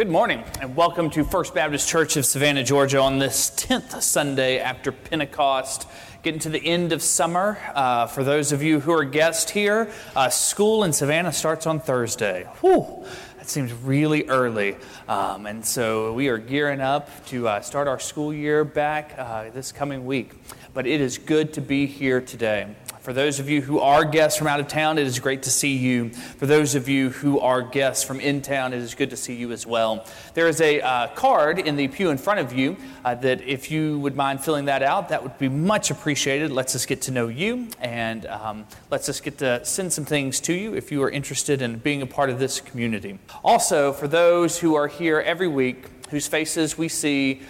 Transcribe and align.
Good 0.00 0.08
morning, 0.08 0.42
and 0.62 0.74
welcome 0.74 1.10
to 1.10 1.24
First 1.24 1.52
Baptist 1.52 1.86
Church 1.86 2.16
of 2.16 2.24
Savannah, 2.24 2.64
Georgia, 2.64 3.00
on 3.00 3.18
this 3.18 3.50
10th 3.50 4.00
Sunday 4.00 4.58
after 4.58 4.92
Pentecost. 4.92 5.86
Getting 6.22 6.40
to 6.40 6.48
the 6.48 6.66
end 6.66 6.92
of 6.92 7.02
summer. 7.02 7.58
Uh, 7.74 8.06
for 8.06 8.24
those 8.24 8.50
of 8.50 8.62
you 8.62 8.80
who 8.80 8.92
are 8.92 9.04
guests 9.04 9.50
here, 9.50 9.92
uh, 10.16 10.30
school 10.30 10.84
in 10.84 10.94
Savannah 10.94 11.34
starts 11.34 11.66
on 11.66 11.80
Thursday. 11.80 12.44
Whew, 12.62 13.04
that 13.36 13.50
seems 13.50 13.74
really 13.74 14.26
early. 14.26 14.78
Um, 15.06 15.44
and 15.44 15.62
so 15.62 16.14
we 16.14 16.28
are 16.28 16.38
gearing 16.38 16.80
up 16.80 17.10
to 17.26 17.46
uh, 17.46 17.60
start 17.60 17.86
our 17.86 17.98
school 17.98 18.32
year 18.32 18.64
back 18.64 19.12
uh, 19.18 19.50
this 19.50 19.70
coming 19.70 20.06
week. 20.06 20.32
But 20.72 20.86
it 20.86 21.02
is 21.02 21.18
good 21.18 21.52
to 21.52 21.60
be 21.60 21.84
here 21.84 22.22
today. 22.22 22.74
For 23.00 23.14
those 23.14 23.40
of 23.40 23.48
you 23.48 23.62
who 23.62 23.80
are 23.80 24.04
guests 24.04 24.38
from 24.38 24.46
out 24.46 24.60
of 24.60 24.68
town, 24.68 24.98
it 24.98 25.06
is 25.06 25.18
great 25.18 25.44
to 25.44 25.50
see 25.50 25.74
you. 25.74 26.10
For 26.10 26.44
those 26.44 26.74
of 26.74 26.86
you 26.86 27.08
who 27.08 27.40
are 27.40 27.62
guests 27.62 28.04
from 28.04 28.20
in 28.20 28.42
town, 28.42 28.74
it 28.74 28.82
is 28.82 28.94
good 28.94 29.08
to 29.08 29.16
see 29.16 29.34
you 29.34 29.52
as 29.52 29.66
well. 29.66 30.04
There 30.34 30.48
is 30.48 30.60
a 30.60 30.82
uh, 30.82 31.06
card 31.14 31.58
in 31.58 31.76
the 31.76 31.88
pew 31.88 32.10
in 32.10 32.18
front 32.18 32.40
of 32.40 32.52
you 32.52 32.76
uh, 33.02 33.14
that, 33.16 33.40
if 33.40 33.70
you 33.70 33.98
would 34.00 34.16
mind 34.16 34.44
filling 34.44 34.66
that 34.66 34.82
out, 34.82 35.08
that 35.08 35.22
would 35.22 35.38
be 35.38 35.48
much 35.48 35.90
appreciated. 35.90 36.50
Lets 36.50 36.76
us 36.76 36.84
get 36.84 37.00
to 37.02 37.10
know 37.10 37.28
you 37.28 37.68
and 37.80 38.26
um, 38.26 38.66
lets 38.90 39.08
us 39.08 39.18
get 39.18 39.38
to 39.38 39.64
send 39.64 39.94
some 39.94 40.04
things 40.04 40.38
to 40.40 40.52
you 40.52 40.74
if 40.74 40.92
you 40.92 41.02
are 41.02 41.10
interested 41.10 41.62
in 41.62 41.78
being 41.78 42.02
a 42.02 42.06
part 42.06 42.28
of 42.28 42.38
this 42.38 42.60
community. 42.60 43.18
Also, 43.42 43.94
for 43.94 44.08
those 44.08 44.58
who 44.58 44.74
are 44.74 44.88
here 44.88 45.20
every 45.20 45.48
week, 45.48 45.86
whose 46.10 46.26
faces 46.26 46.76
we 46.76 46.88
see 46.88 47.40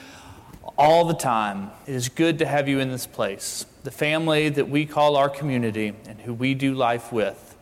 all 0.78 1.04
the 1.04 1.14
time, 1.14 1.72
it 1.88 1.94
is 1.96 2.08
good 2.08 2.38
to 2.38 2.46
have 2.46 2.68
you 2.68 2.78
in 2.78 2.88
this 2.88 3.06
place 3.06 3.66
the 3.82 3.90
family 3.90 4.48
that 4.50 4.68
we 4.68 4.86
call 4.86 5.16
our 5.16 5.28
community 5.28 5.94
and 6.06 6.20
who 6.20 6.34
we 6.34 6.54
do 6.54 6.74
life 6.74 7.12
with, 7.12 7.56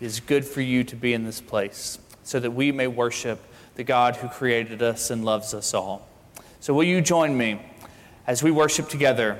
it 0.00 0.04
is 0.04 0.20
good 0.20 0.44
for 0.44 0.60
you 0.60 0.84
to 0.84 0.96
be 0.96 1.12
in 1.12 1.24
this 1.24 1.40
place 1.40 1.98
so 2.22 2.40
that 2.40 2.50
we 2.52 2.72
may 2.72 2.86
worship 2.86 3.40
the 3.74 3.84
God 3.84 4.16
who 4.16 4.28
created 4.28 4.82
us 4.82 5.10
and 5.10 5.24
loves 5.24 5.52
us 5.52 5.74
all. 5.74 6.08
So, 6.60 6.72
will 6.74 6.84
you 6.84 7.00
join 7.00 7.36
me 7.36 7.60
as 8.26 8.42
we 8.42 8.50
worship 8.50 8.88
together 8.88 9.38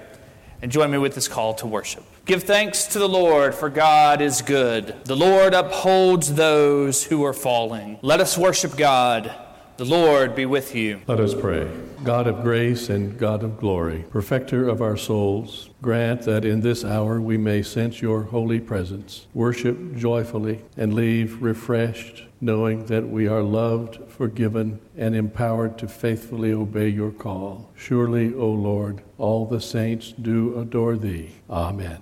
and 0.61 0.71
join 0.71 0.91
me 0.91 0.99
with 0.99 1.15
this 1.15 1.28
call 1.28 1.55
to 1.55 1.67
worship? 1.67 2.05
Give 2.27 2.43
thanks 2.43 2.87
to 2.89 2.99
the 2.99 3.09
Lord, 3.09 3.55
for 3.55 3.69
God 3.69 4.21
is 4.21 4.43
good. 4.43 5.05
The 5.05 5.17
Lord 5.17 5.55
upholds 5.55 6.34
those 6.34 7.05
who 7.05 7.25
are 7.25 7.34
falling. 7.34 7.99
Let 8.03 8.21
us 8.21 8.37
worship 8.37 8.77
God. 8.77 9.34
The 9.77 9.85
Lord 9.85 10.37
be 10.37 10.47
with 10.47 10.73
you. 10.77 11.01
Let 11.09 11.19
us 11.19 11.35
pray. 11.35 11.69
God 12.05 12.29
of 12.29 12.43
grace 12.43 12.91
and 12.91 13.19
God 13.19 13.43
of 13.43 13.59
glory, 13.59 14.05
perfecter 14.11 14.69
of 14.69 14.81
our 14.81 14.97
souls, 14.97 15.71
grant 15.83 16.23
that 16.23 16.45
in 16.45 16.61
this 16.61 16.85
hour 16.85 17.21
we 17.21 17.37
may 17.37 17.62
sense 17.62 18.01
your 18.01 18.23
holy 18.23 18.61
presence, 18.61 19.27
worship 19.35 19.97
joyfully, 19.97 20.61
and 20.77 20.95
leave 20.95 21.43
refreshed, 21.43 22.23
knowing 22.41 22.87
that 22.87 23.09
we 23.09 23.27
are 23.27 23.43
loved, 23.43 23.99
forgiven, 24.09 24.79
and 24.97 25.17
empowered 25.17 25.77
to 25.79 25.89
faithfully 25.89 26.53
obey 26.53 26.89
your 26.89 27.11
call. 27.11 27.73
Surely, 27.75 28.33
O 28.33 28.49
Lord, 28.49 29.03
all 29.19 29.45
the 29.45 29.61
saints 29.61 30.12
do 30.12 30.56
adore 30.61 30.97
thee. 30.97 31.33
Amen. 31.51 32.01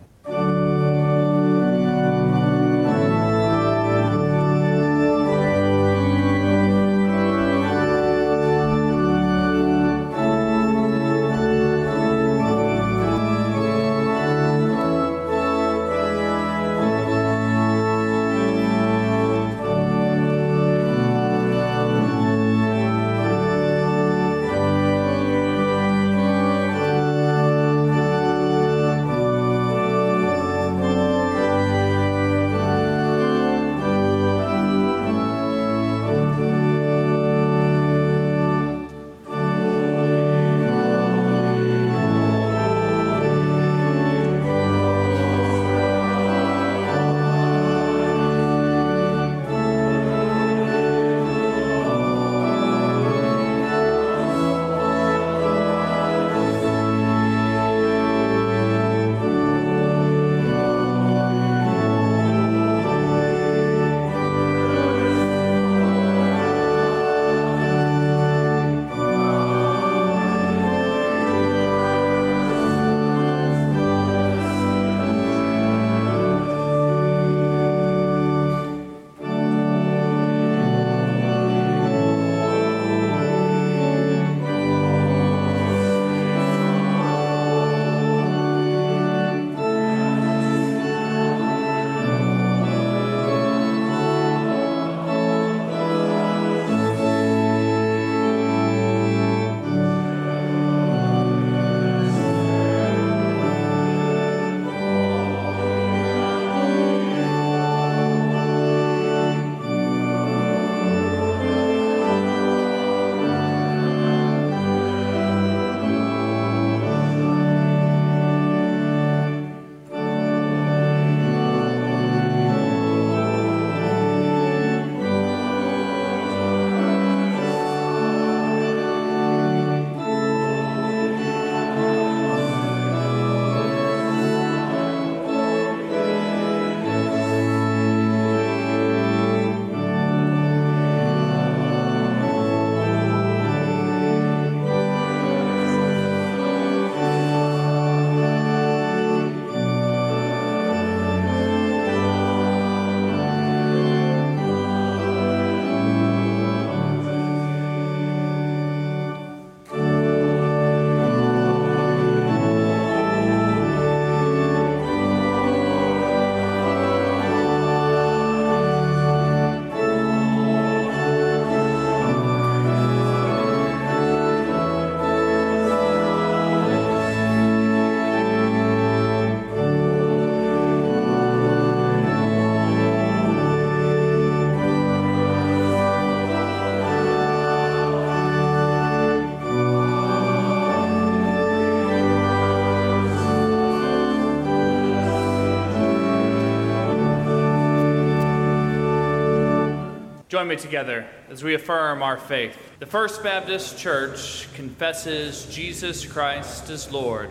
Join 200.33 200.49
me 200.49 200.57
together 200.57 201.07
as 201.29 201.45
we 201.45 201.53
affirm 201.53 202.03
our 202.03 202.17
faith. 202.17 202.57
The 202.79 202.87
First 202.87 203.23
Baptist 203.23 203.77
Church 203.77 204.51
confesses 204.55 205.45
Jesus 205.55 206.07
Christ 206.07 206.71
as 206.71 206.91
Lord 206.91 207.29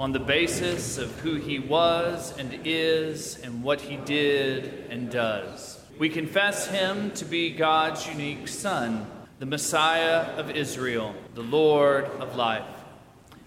on 0.00 0.12
the 0.12 0.20
basis 0.20 0.96
of 0.96 1.10
who 1.20 1.34
he 1.34 1.58
was 1.58 2.34
and 2.38 2.60
is 2.64 3.38
and 3.40 3.62
what 3.62 3.82
he 3.82 3.98
did 3.98 4.86
and 4.88 5.10
does. 5.10 5.78
We 5.98 6.08
confess 6.08 6.66
him 6.66 7.10
to 7.10 7.26
be 7.26 7.50
God's 7.50 8.06
unique 8.06 8.48
Son, 8.48 9.06
the 9.38 9.44
Messiah 9.44 10.20
of 10.38 10.50
Israel, 10.50 11.14
the 11.34 11.42
Lord 11.42 12.06
of 12.06 12.36
life. 12.36 12.64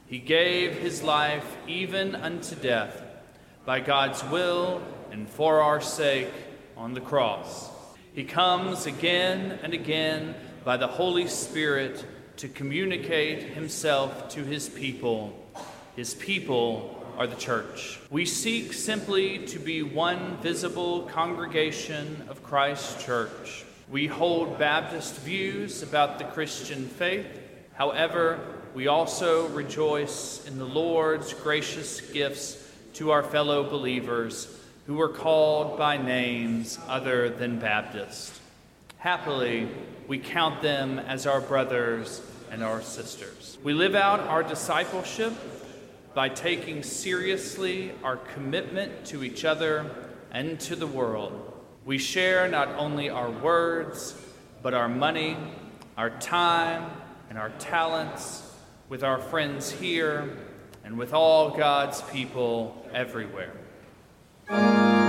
He 0.05 0.19
gave 0.19 0.77
his 0.77 1.01
life 1.01 1.57
even 1.67 2.13
unto 2.13 2.53
death 2.53 3.01
by 3.65 3.79
God's 3.79 4.23
will 4.25 4.83
and 5.11 5.27
for 5.27 5.63
our 5.63 5.81
sake 5.81 6.29
on 6.77 6.93
the 6.93 7.01
cross. 7.01 7.66
He 8.17 8.23
comes 8.23 8.87
again 8.87 9.59
and 9.61 9.75
again 9.75 10.33
by 10.63 10.75
the 10.77 10.87
Holy 10.87 11.27
Spirit 11.27 12.03
to 12.37 12.49
communicate 12.49 13.43
himself 13.43 14.29
to 14.29 14.43
his 14.43 14.69
people. 14.69 15.37
His 15.95 16.15
people 16.15 17.05
are 17.15 17.27
the 17.27 17.35
church. 17.35 17.99
We 18.09 18.25
seek 18.25 18.73
simply 18.73 19.45
to 19.45 19.59
be 19.59 19.83
one 19.83 20.37
visible 20.37 21.03
congregation 21.03 22.23
of 22.27 22.41
Christ's 22.41 23.05
church. 23.05 23.65
We 23.87 24.07
hold 24.07 24.57
Baptist 24.57 25.17
views 25.17 25.83
about 25.83 26.17
the 26.17 26.25
Christian 26.25 26.87
faith. 26.87 27.27
However, 27.75 28.39
we 28.73 28.87
also 28.87 29.47
rejoice 29.49 30.43
in 30.47 30.57
the 30.57 30.65
Lord's 30.65 31.35
gracious 31.35 32.01
gifts 32.01 32.67
to 32.93 33.11
our 33.11 33.21
fellow 33.21 33.69
believers 33.69 34.57
who 34.87 34.95
were 34.95 35.09
called 35.09 35.77
by 35.77 35.97
names 35.97 36.79
other 36.87 37.29
than 37.29 37.59
Baptist. 37.59 38.39
Happily, 38.99 39.67
we 40.07 40.17
count 40.17 40.61
them 40.61 40.97
as 40.97 41.27
our 41.27 41.41
brothers 41.41 42.21
and 42.49 42.63
our 42.63 42.81
sisters. 42.81 43.57
We 43.63 43.73
live 43.73 43.95
out 43.95 44.21
our 44.21 44.43
discipleship 44.43 45.33
by 46.13 46.29
taking 46.29 46.83
seriously 46.83 47.91
our 48.01 48.15
commitment 48.15 49.05
to 49.07 49.25
each 49.25 49.43
other 49.43 49.91
and 50.31 50.57
to 50.61 50.75
the 50.77 50.87
world. 50.87 51.53
We 51.83 51.97
share 51.97 52.47
not 52.47 52.69
only 52.69 53.09
our 53.09 53.29
words, 53.29 54.15
but 54.63 54.73
our 54.73 54.87
money, 54.87 55.35
our 55.97 56.11
time, 56.11 56.89
and 57.29 57.37
our 57.37 57.49
talents 57.59 58.49
with 58.87 59.03
our 59.03 59.19
friends 59.19 59.69
here 59.69 60.37
and 60.85 60.97
with 60.97 61.13
all 61.13 61.57
God's 61.57 62.01
people 62.03 62.87
everywhere. 62.93 63.51
Y'all 64.49 65.06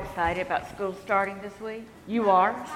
excited 0.00 0.46
about 0.46 0.68
school 0.70 0.94
starting 1.02 1.40
this 1.40 1.58
week? 1.60 1.84
You 2.06 2.30
are? 2.30 2.66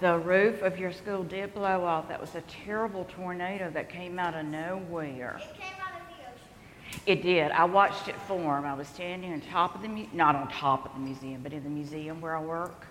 The 0.00 0.18
roof 0.18 0.62
of 0.62 0.78
your 0.78 0.92
school 0.92 1.24
did 1.24 1.52
blow 1.54 1.84
off. 1.84 2.08
That 2.08 2.20
was 2.20 2.34
a 2.34 2.40
terrible 2.42 3.04
tornado 3.04 3.70
that 3.70 3.88
came 3.88 4.18
out 4.18 4.34
of 4.34 4.46
nowhere. 4.46 5.40
It 5.40 5.60
came 5.60 5.72
out 5.80 6.00
of 6.00 6.06
the 6.06 6.24
ocean. 6.24 7.02
It 7.06 7.22
did. 7.22 7.50
I 7.50 7.64
watched 7.64 8.08
it 8.08 8.14
form. 8.22 8.64
I 8.64 8.74
was 8.74 8.86
standing 8.86 9.32
on 9.32 9.40
top 9.40 9.74
of 9.74 9.82
the 9.82 9.88
mu- 9.88 10.06
not 10.12 10.36
on 10.36 10.48
top 10.50 10.86
of 10.86 10.92
the 10.94 11.00
museum, 11.00 11.42
but 11.42 11.52
in 11.52 11.64
the 11.64 11.70
museum 11.70 12.20
where 12.20 12.36
I 12.36 12.42
work. 12.42 12.86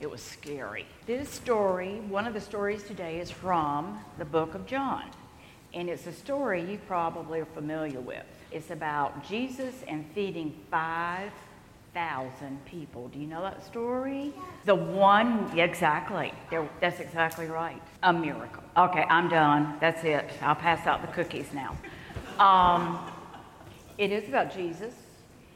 It 0.00 0.10
was 0.10 0.22
scary. 0.22 0.86
This 1.06 1.28
story, 1.30 2.00
one 2.08 2.26
of 2.26 2.34
the 2.34 2.40
stories 2.40 2.82
today, 2.82 3.20
is 3.20 3.30
from 3.30 3.98
the 4.18 4.24
book 4.24 4.54
of 4.54 4.66
John. 4.66 5.04
And 5.72 5.88
it's 5.88 6.06
a 6.06 6.12
story 6.12 6.62
you 6.62 6.78
probably 6.86 7.40
are 7.40 7.46
familiar 7.46 8.00
with. 8.00 8.24
It's 8.50 8.70
about 8.70 9.26
Jesus 9.26 9.74
and 9.86 10.04
feeding 10.14 10.54
five 10.70 11.30
thousand 11.94 12.64
people. 12.64 13.08
Do 13.08 13.18
you 13.18 13.26
know 13.26 13.42
that 13.42 13.64
story? 13.64 14.32
The 14.64 14.74
one, 14.74 15.58
exactly. 15.58 16.32
That's 16.80 17.00
exactly 17.00 17.46
right. 17.46 17.82
A 18.02 18.12
miracle. 18.12 18.62
Okay, 18.76 19.04
I'm 19.08 19.28
done. 19.28 19.76
That's 19.80 20.04
it. 20.04 20.30
I'll 20.40 20.54
pass 20.54 20.86
out 20.86 21.02
the 21.02 21.08
cookies 21.08 21.52
now. 21.52 21.76
Um, 22.38 22.98
it 23.98 24.12
is 24.12 24.28
about 24.28 24.54
Jesus, 24.54 24.94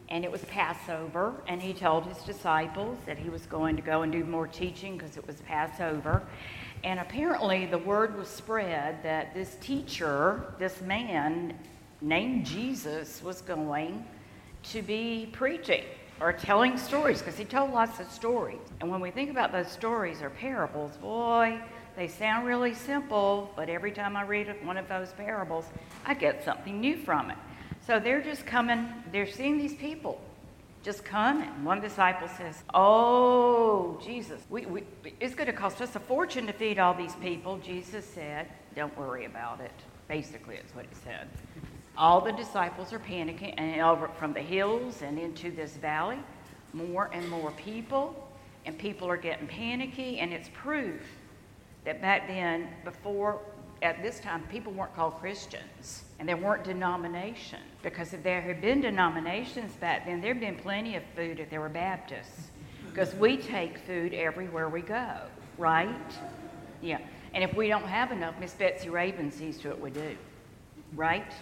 and 0.09 0.25
it 0.25 0.31
was 0.31 0.45
Passover, 0.47 1.35
and 1.47 1.63
he 1.63 1.73
told 1.73 2.05
his 2.07 2.19
disciples 2.19 2.99
that 3.07 3.19
he 3.19 3.31
was 3.31 3.47
going 3.47 3.77
to 3.77 3.83
go 3.83 4.03
and 4.03 4.13
do 4.13 4.25
more 4.25 4.47
teaching 4.47 4.99
because 4.99 5.17
it 5.17 5.27
was 5.27 5.37
Passover. 5.43 6.23
And 6.83 7.01
apparently, 7.01 7.65
the 7.65 7.79
word 7.79 8.17
was 8.19 8.29
spread 8.29 9.03
that 9.03 9.33
this 9.35 9.57
teacher, 9.61 10.45
this 10.59 10.83
man 10.83 11.59
named 12.03 12.45
Jesus, 12.45 13.23
was 13.23 13.41
going 13.41 14.05
to 14.65 14.83
be 14.83 15.31
preaching 15.33 15.85
or 16.21 16.33
telling 16.33 16.79
stories, 16.79 17.19
because 17.21 17.37
he 17.37 17.45
told 17.45 17.73
lots 17.73 18.01
of 18.01 18.11
stories. 18.11 18.61
And 18.81 18.91
when 18.91 19.01
we 19.01 19.11
think 19.11 19.31
about 19.31 19.53
those 19.53 19.71
stories 19.71 20.23
or 20.23 20.31
parables, 20.31 20.97
boy, 20.97 21.61
they 21.97 22.09
sound 22.09 22.47
really 22.47 22.75
simple, 22.75 23.53
but 23.57 23.69
every 23.69 23.93
time 23.93 24.17
I 24.17 24.23
read 24.23 24.55
one 24.65 24.77
of 24.77 24.89
those 24.89 25.13
parables, 25.13 25.67
I 26.05 26.15
get 26.15 26.45
something 26.45 26.81
new 26.81 26.97
from 26.97 27.31
it. 27.31 27.39
So 27.87 28.01
they're 28.01 28.23
just 28.23 28.47
coming, 28.47 28.89
they're 29.13 29.27
seeing 29.27 29.59
these 29.59 29.75
people 29.75 30.21
just 30.83 31.05
coming. 31.05 31.49
One 31.65 31.81
disciple 31.81 32.29
says, 32.29 32.63
Oh, 32.73 34.01
Jesus, 34.05 34.41
we, 34.51 34.67
we, 34.67 34.85
it's 35.19 35.35
going 35.35 35.47
to 35.47 35.53
cost 35.53 35.81
us 35.81 35.97
a 35.97 36.01
fortune 36.01 36.47
to 36.47 36.53
feed 36.53 36.79
all 36.79 36.95
these 36.95 37.15
people. 37.17 37.59
Jesus 37.59 38.05
said, 38.05 38.49
Don't 38.77 38.97
worry 38.99 39.25
about 39.25 39.61
it. 39.61 39.73
Basically, 40.09 40.57
it's 40.57 40.75
what 40.75 40.85
he 40.85 40.95
said. 41.05 41.29
All 41.97 42.21
the 42.21 42.33
disciples 42.33 42.93
are 42.93 42.99
panicking, 42.99 43.55
and 43.57 43.81
over 43.81 44.09
from 44.09 44.33
the 44.33 44.41
hills 44.41 45.03
and 45.03 45.19
into 45.19 45.51
this 45.51 45.77
valley, 45.77 46.19
more 46.73 47.11
and 47.13 47.29
more 47.29 47.53
people, 47.53 48.29
and 48.67 48.77
people 48.77 49.09
are 49.09 49.17
getting 49.17 49.47
panicky, 49.47 50.19
and 50.19 50.33
it's 50.33 50.51
proof 50.55 51.01
that 51.85 52.01
back 52.01 52.27
then, 52.27 52.69
before 52.83 53.41
at 53.83 54.03
this 54.03 54.19
time, 54.19 54.43
people 54.51 54.73
weren't 54.73 54.95
called 54.97 55.21
Christians, 55.21 56.05
and 56.19 56.29
there 56.29 56.37
weren't 56.37 56.65
denominations. 56.65 57.63
Because 57.83 58.15
if 58.15 58.23
there 58.23 58.41
had 58.41 58.61
been 58.61 58.81
denominations 58.81 59.75
back 59.75 60.07
then, 60.07 60.21
there'd 60.21 60.41
been 60.41 60.57
plenty 60.57 60.97
of 60.97 61.03
food 61.15 61.39
if 61.39 61.51
there 61.51 61.61
were 61.61 61.69
Baptists. 61.69 62.49
Because 62.89 63.15
we 63.17 63.37
take 63.37 63.79
food 63.79 64.15
everywhere 64.15 64.69
we 64.69 64.81
go, 64.81 65.19
right? 65.59 66.15
Yeah. 66.81 66.99
And 67.35 67.45
if 67.45 67.55
we 67.55 67.69
don't 67.69 67.85
have 67.85 68.13
enough, 68.13 68.39
Miss 68.41 68.55
Betsy 68.55 68.89
Raven 68.89 69.31
sees 69.31 69.59
to 69.59 69.71
it 69.71 69.81
we 69.81 69.91
do, 69.91 70.17
right? 70.95 71.33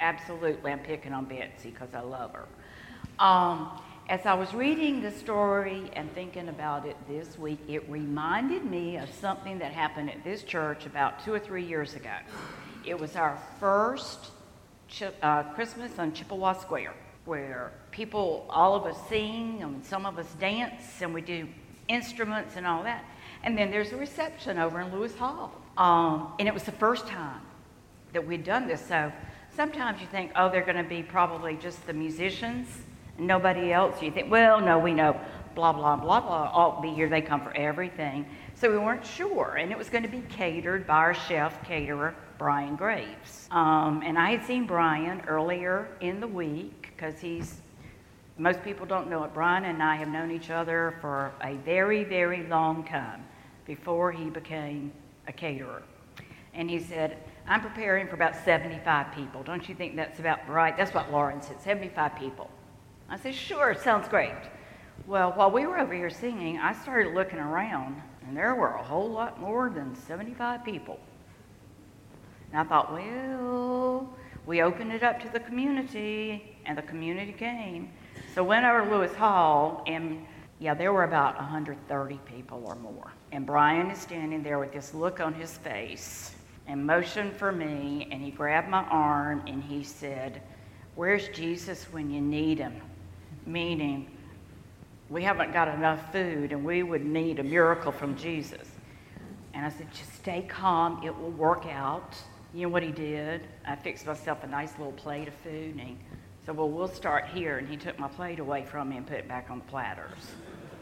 Absolutely, 0.00 0.70
I'm 0.70 0.78
picking 0.80 1.12
on 1.12 1.24
Betsy 1.24 1.70
because 1.70 1.92
I 1.94 2.00
love 2.00 2.32
her. 2.32 2.46
Um, 3.18 3.80
as 4.08 4.24
I 4.24 4.34
was 4.34 4.54
reading 4.54 5.02
the 5.02 5.10
story 5.10 5.90
and 5.94 6.12
thinking 6.14 6.48
about 6.48 6.86
it 6.86 6.96
this 7.08 7.38
week, 7.38 7.58
it 7.68 7.88
reminded 7.90 8.64
me 8.64 8.96
of 8.96 9.10
something 9.12 9.58
that 9.58 9.72
happened 9.72 10.10
at 10.10 10.22
this 10.24 10.44
church 10.44 10.86
about 10.86 11.24
two 11.24 11.34
or 11.34 11.38
three 11.38 11.64
years 11.64 11.94
ago. 11.94 12.14
It 12.86 12.98
was 12.98 13.16
our 13.16 13.38
first 13.60 14.30
uh, 15.22 15.42
Christmas 15.54 15.98
on 15.98 16.12
Chippewa 16.12 16.54
Square, 16.54 16.94
where 17.24 17.72
people, 17.90 18.46
all 18.48 18.74
of 18.74 18.86
us 18.86 18.96
sing, 19.08 19.62
and 19.62 19.84
some 19.84 20.06
of 20.06 20.18
us 20.18 20.32
dance, 20.40 21.02
and 21.02 21.12
we 21.12 21.20
do 21.20 21.48
instruments 21.88 22.56
and 22.56 22.66
all 22.66 22.82
that. 22.84 23.04
And 23.42 23.58
then 23.58 23.70
there's 23.70 23.92
a 23.92 23.96
reception 23.96 24.58
over 24.58 24.80
in 24.80 24.92
Lewis 24.92 25.14
Hall. 25.16 25.52
Um, 25.76 26.32
and 26.38 26.48
it 26.48 26.54
was 26.54 26.62
the 26.62 26.72
first 26.72 27.06
time 27.06 27.40
that 28.12 28.26
we'd 28.26 28.44
done 28.44 28.66
this. 28.66 28.80
So 28.86 29.12
sometimes 29.58 30.00
you 30.00 30.06
think, 30.06 30.30
oh, 30.36 30.48
they're 30.48 30.64
going 30.64 30.76
to 30.76 30.88
be 30.88 31.02
probably 31.02 31.56
just 31.56 31.84
the 31.84 31.92
musicians 31.92 32.68
and 33.16 33.26
nobody 33.26 33.72
else. 33.72 34.00
You 34.00 34.12
think, 34.12 34.30
well, 34.30 34.60
no, 34.60 34.78
we 34.78 34.94
know, 34.94 35.20
blah, 35.56 35.72
blah, 35.72 35.96
blah, 35.96 36.20
blah, 36.20 36.48
all 36.52 36.80
be 36.80 36.90
here. 36.90 37.08
They 37.08 37.20
come 37.20 37.40
for 37.40 37.52
everything. 37.56 38.24
So 38.54 38.70
we 38.70 38.78
weren't 38.78 39.04
sure. 39.04 39.56
And 39.58 39.72
it 39.72 39.76
was 39.76 39.90
going 39.90 40.04
to 40.04 40.08
be 40.08 40.22
catered 40.28 40.86
by 40.86 40.98
our 40.98 41.14
chef 41.14 41.64
caterer, 41.64 42.14
Brian 42.38 42.76
Graves. 42.76 43.48
Um, 43.50 44.04
and 44.06 44.16
I 44.16 44.30
had 44.30 44.46
seen 44.46 44.64
Brian 44.64 45.22
earlier 45.26 45.88
in 46.00 46.20
the 46.20 46.28
week 46.28 46.92
because 46.94 47.18
he's 47.18 47.56
Most 48.40 48.62
people 48.62 48.86
don't 48.86 49.10
know 49.10 49.24
it. 49.24 49.34
Brian 49.34 49.64
and 49.64 49.82
I 49.82 49.96
have 49.96 50.06
known 50.06 50.30
each 50.30 50.50
other 50.50 50.94
for 51.00 51.32
a 51.42 51.54
very, 51.54 52.04
very 52.04 52.46
long 52.46 52.84
time 52.84 53.24
before 53.66 54.12
he 54.12 54.30
became 54.30 54.92
a 55.26 55.32
caterer. 55.32 55.82
And 56.54 56.70
he 56.70 56.78
said, 56.78 57.18
I'm 57.48 57.62
preparing 57.62 58.06
for 58.06 58.14
about 58.14 58.36
75 58.44 59.14
people. 59.14 59.42
Don't 59.42 59.66
you 59.70 59.74
think 59.74 59.96
that's 59.96 60.20
about 60.20 60.46
right? 60.48 60.76
That's 60.76 60.92
what 60.92 61.10
Lauren 61.10 61.40
said 61.40 61.60
75 61.62 62.14
people. 62.16 62.50
I 63.08 63.16
said, 63.16 63.34
Sure, 63.34 63.74
sounds 63.74 64.06
great. 64.06 64.36
Well, 65.06 65.32
while 65.32 65.50
we 65.50 65.66
were 65.66 65.78
over 65.78 65.94
here 65.94 66.10
singing, 66.10 66.58
I 66.58 66.74
started 66.74 67.14
looking 67.14 67.38
around, 67.38 68.02
and 68.26 68.36
there 68.36 68.54
were 68.54 68.74
a 68.74 68.82
whole 68.82 69.08
lot 69.08 69.40
more 69.40 69.70
than 69.70 69.96
75 69.96 70.62
people. 70.62 71.00
And 72.52 72.60
I 72.60 72.64
thought, 72.64 72.92
well, 72.92 74.14
we 74.44 74.60
opened 74.60 74.92
it 74.92 75.02
up 75.02 75.18
to 75.22 75.28
the 75.30 75.40
community, 75.40 76.58
and 76.66 76.76
the 76.76 76.82
community 76.82 77.32
came. 77.32 77.90
So 78.34 78.44
went 78.44 78.66
over 78.66 78.84
to 78.84 78.90
Lewis 78.90 79.14
Hall, 79.14 79.82
and 79.86 80.26
yeah, 80.58 80.74
there 80.74 80.92
were 80.92 81.04
about 81.04 81.36
130 81.36 82.20
people 82.26 82.62
or 82.66 82.74
more. 82.74 83.12
And 83.32 83.46
Brian 83.46 83.90
is 83.90 83.98
standing 83.98 84.42
there 84.42 84.58
with 84.58 84.72
this 84.72 84.92
look 84.92 85.20
on 85.20 85.32
his 85.32 85.56
face 85.56 86.34
and 86.68 86.86
motioned 86.86 87.32
for 87.32 87.50
me, 87.50 88.06
and 88.12 88.22
he 88.22 88.30
grabbed 88.30 88.68
my 88.68 88.84
arm 88.84 89.42
and 89.46 89.62
he 89.62 89.82
said, 89.82 90.42
Where's 90.94 91.28
Jesus 91.28 91.84
when 91.90 92.10
you 92.10 92.20
need 92.20 92.58
him? 92.58 92.80
Meaning, 93.46 94.10
we 95.08 95.22
haven't 95.22 95.52
got 95.52 95.68
enough 95.68 96.12
food 96.12 96.52
and 96.52 96.64
we 96.64 96.82
would 96.82 97.04
need 97.04 97.38
a 97.38 97.42
miracle 97.42 97.92
from 97.92 98.16
Jesus. 98.16 98.68
And 99.54 99.64
I 99.64 99.70
said, 99.70 99.90
just 99.92 100.14
stay 100.14 100.42
calm, 100.48 101.00
it 101.04 101.16
will 101.16 101.30
work 101.30 101.66
out. 101.66 102.14
You 102.52 102.62
know 102.62 102.68
what 102.68 102.82
he 102.82 102.92
did? 102.92 103.46
I 103.64 103.76
fixed 103.76 104.06
myself 104.06 104.44
a 104.44 104.46
nice 104.46 104.72
little 104.78 104.92
plate 104.92 105.28
of 105.28 105.34
food 105.34 105.76
and 105.76 105.80
he 105.80 105.96
said, 106.44 106.56
Well, 106.56 106.68
we'll 106.68 106.88
start 106.88 107.26
here. 107.26 107.58
And 107.58 107.68
he 107.68 107.76
took 107.76 107.98
my 107.98 108.08
plate 108.08 108.38
away 108.38 108.64
from 108.64 108.90
me 108.90 108.96
and 108.96 109.06
put 109.06 109.16
it 109.16 109.28
back 109.28 109.50
on 109.50 109.58
the 109.58 109.64
platters. 109.64 110.32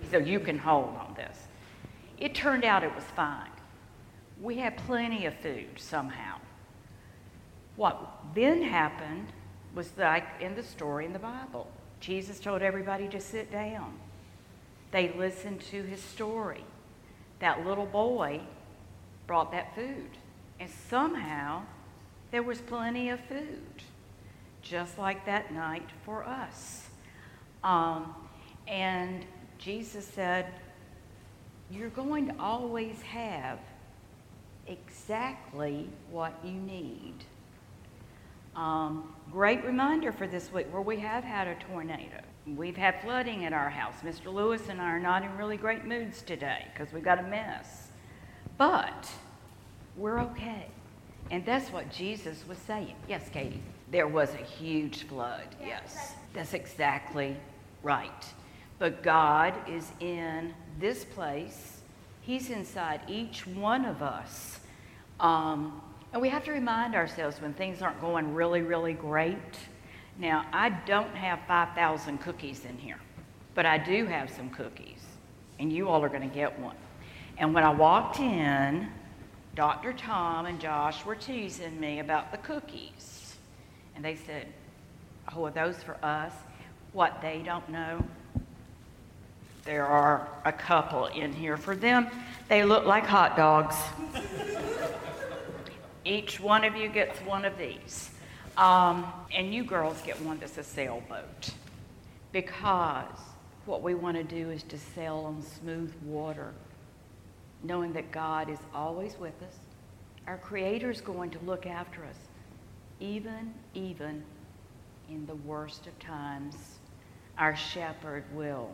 He 0.00 0.08
said, 0.08 0.26
You 0.26 0.40
can 0.40 0.58
hold 0.58 0.96
on 0.96 1.14
this. 1.16 1.38
It 2.18 2.34
turned 2.34 2.64
out 2.64 2.84
it 2.84 2.94
was 2.94 3.04
fine. 3.04 3.50
We 4.40 4.56
had 4.56 4.76
plenty 4.76 5.26
of 5.26 5.34
food 5.34 5.78
somehow. 5.78 6.38
What 7.76 7.98
then 8.34 8.62
happened 8.62 9.28
was 9.74 9.90
like 9.96 10.26
in 10.40 10.54
the 10.54 10.62
story 10.62 11.04
in 11.06 11.12
the 11.12 11.18
Bible. 11.18 11.68
Jesus 12.00 12.38
told 12.40 12.62
everybody 12.62 13.08
to 13.08 13.20
sit 13.20 13.50
down. 13.50 13.94
They 14.90 15.12
listened 15.12 15.60
to 15.72 15.82
his 15.82 16.00
story. 16.00 16.64
That 17.40 17.66
little 17.66 17.86
boy 17.86 18.40
brought 19.26 19.52
that 19.52 19.74
food. 19.74 20.10
And 20.58 20.70
somehow 20.88 21.62
there 22.30 22.42
was 22.42 22.60
plenty 22.60 23.10
of 23.10 23.20
food, 23.20 23.82
just 24.62 24.98
like 24.98 25.26
that 25.26 25.52
night 25.52 25.88
for 26.04 26.24
us. 26.24 26.88
Um, 27.62 28.14
and 28.66 29.24
Jesus 29.58 30.06
said, 30.06 30.46
You're 31.70 31.90
going 31.90 32.28
to 32.28 32.34
always 32.40 33.00
have 33.02 33.58
exactly 34.66 35.88
what 36.10 36.34
you 36.44 36.52
need. 36.52 37.14
Um, 38.54 39.14
great 39.30 39.64
reminder 39.64 40.12
for 40.12 40.26
this 40.26 40.52
week 40.52 40.66
where 40.72 40.82
we 40.82 40.98
have 41.00 41.24
had 41.24 41.46
a 41.46 41.54
tornado. 41.56 42.20
We've 42.46 42.76
had 42.76 43.00
flooding 43.02 43.44
at 43.44 43.52
our 43.52 43.68
house. 43.68 43.96
Mr. 44.02 44.32
Lewis 44.32 44.62
and 44.68 44.80
I 44.80 44.84
are 44.84 45.00
not 45.00 45.22
in 45.22 45.36
really 45.36 45.56
great 45.56 45.84
moods 45.84 46.22
today 46.22 46.66
because 46.72 46.92
we've 46.92 47.04
got 47.04 47.18
a 47.18 47.22
mess. 47.22 47.88
But 48.56 49.10
we're 49.96 50.20
okay. 50.20 50.68
And 51.30 51.44
that's 51.44 51.70
what 51.70 51.90
Jesus 51.92 52.44
was 52.48 52.58
saying. 52.58 52.94
Yes, 53.08 53.28
Katie. 53.28 53.60
There 53.90 54.06
was 54.06 54.32
a 54.34 54.38
huge 54.38 55.04
flood. 55.04 55.48
Yes. 55.60 56.14
That's 56.32 56.54
exactly 56.54 57.36
right. 57.82 58.24
But 58.78 59.02
God 59.02 59.54
is 59.68 59.90
in 60.00 60.54
this 60.78 61.04
place, 61.04 61.76
He's 62.20 62.50
inside 62.50 63.02
each 63.06 63.46
one 63.46 63.84
of 63.84 64.02
us. 64.02 64.55
Um, 65.20 65.80
and 66.12 66.22
we 66.22 66.28
have 66.28 66.44
to 66.44 66.52
remind 66.52 66.94
ourselves 66.94 67.40
when 67.40 67.52
things 67.54 67.82
aren't 67.82 68.00
going 68.00 68.34
really, 68.34 68.62
really 68.62 68.92
great. 68.92 69.36
Now, 70.18 70.46
I 70.52 70.70
don't 70.70 71.14
have 71.14 71.40
5,000 71.46 72.18
cookies 72.18 72.64
in 72.64 72.78
here, 72.78 72.98
but 73.54 73.66
I 73.66 73.78
do 73.78 74.06
have 74.06 74.30
some 74.30 74.48
cookies, 74.50 75.04
and 75.58 75.72
you 75.72 75.88
all 75.88 76.02
are 76.02 76.08
going 76.08 76.28
to 76.28 76.34
get 76.34 76.58
one. 76.58 76.76
And 77.38 77.52
when 77.52 77.64
I 77.64 77.70
walked 77.70 78.18
in, 78.18 78.88
Dr. 79.54 79.92
Tom 79.92 80.46
and 80.46 80.60
Josh 80.60 81.04
were 81.04 81.14
teasing 81.14 81.78
me 81.78 82.00
about 82.00 82.30
the 82.30 82.38
cookies. 82.38 83.36
And 83.94 84.04
they 84.04 84.16
said, 84.16 84.46
Oh, 85.34 85.44
are 85.44 85.50
those 85.50 85.82
for 85.82 85.96
us? 86.04 86.32
What 86.92 87.20
they 87.20 87.42
don't 87.44 87.68
know, 87.68 88.02
there 89.64 89.84
are 89.84 90.28
a 90.44 90.52
couple 90.52 91.06
in 91.06 91.32
here 91.32 91.56
for 91.56 91.74
them. 91.74 92.06
They 92.48 92.64
look 92.64 92.86
like 92.86 93.04
hot 93.04 93.36
dogs. 93.36 93.74
Each 96.06 96.38
one 96.38 96.64
of 96.64 96.76
you 96.76 96.88
gets 96.88 97.18
one 97.22 97.44
of 97.44 97.58
these. 97.58 98.10
Um, 98.56 99.12
and 99.34 99.52
you 99.52 99.64
girls 99.64 100.00
get 100.02 100.20
one 100.22 100.38
that's 100.38 100.56
a 100.56 100.62
sailboat. 100.62 101.50
Because 102.30 103.18
what 103.66 103.82
we 103.82 103.94
want 103.94 104.16
to 104.16 104.22
do 104.22 104.50
is 104.50 104.62
to 104.64 104.78
sail 104.78 105.24
on 105.26 105.42
smooth 105.42 105.92
water 106.04 106.52
knowing 107.64 107.92
that 107.94 108.12
God 108.12 108.48
is 108.48 108.58
always 108.72 109.18
with 109.18 109.34
us. 109.42 109.56
Our 110.28 110.38
Creator 110.38 110.90
is 110.90 111.00
going 111.00 111.30
to 111.30 111.38
look 111.40 111.66
after 111.66 112.04
us, 112.04 112.16
even, 113.00 113.52
even 113.74 114.22
in 115.10 115.26
the 115.26 115.34
worst 115.34 115.88
of 115.88 115.98
times. 115.98 116.54
Our 117.36 117.56
shepherd 117.56 118.24
will 118.32 118.70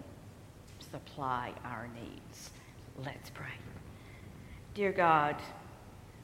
supply 0.90 1.52
our 1.64 1.88
needs. 1.94 2.50
Let's 3.02 3.30
pray. 3.30 3.46
Dear 4.74 4.92
God, 4.92 5.36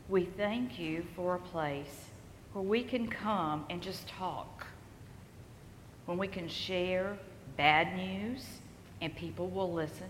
we 0.09 0.25
thank 0.25 0.79
you 0.79 1.05
for 1.15 1.35
a 1.35 1.39
place 1.39 2.07
where 2.53 2.65
we 2.65 2.83
can 2.83 3.07
come 3.07 3.67
and 3.69 3.83
just 3.83 4.09
talk, 4.09 4.67
when 6.07 6.17
we 6.17 6.27
can 6.27 6.49
share 6.49 7.19
bad 7.59 7.95
news 7.95 8.43
and 9.03 9.15
people 9.15 9.49
will 9.49 9.71
listen, 9.71 10.09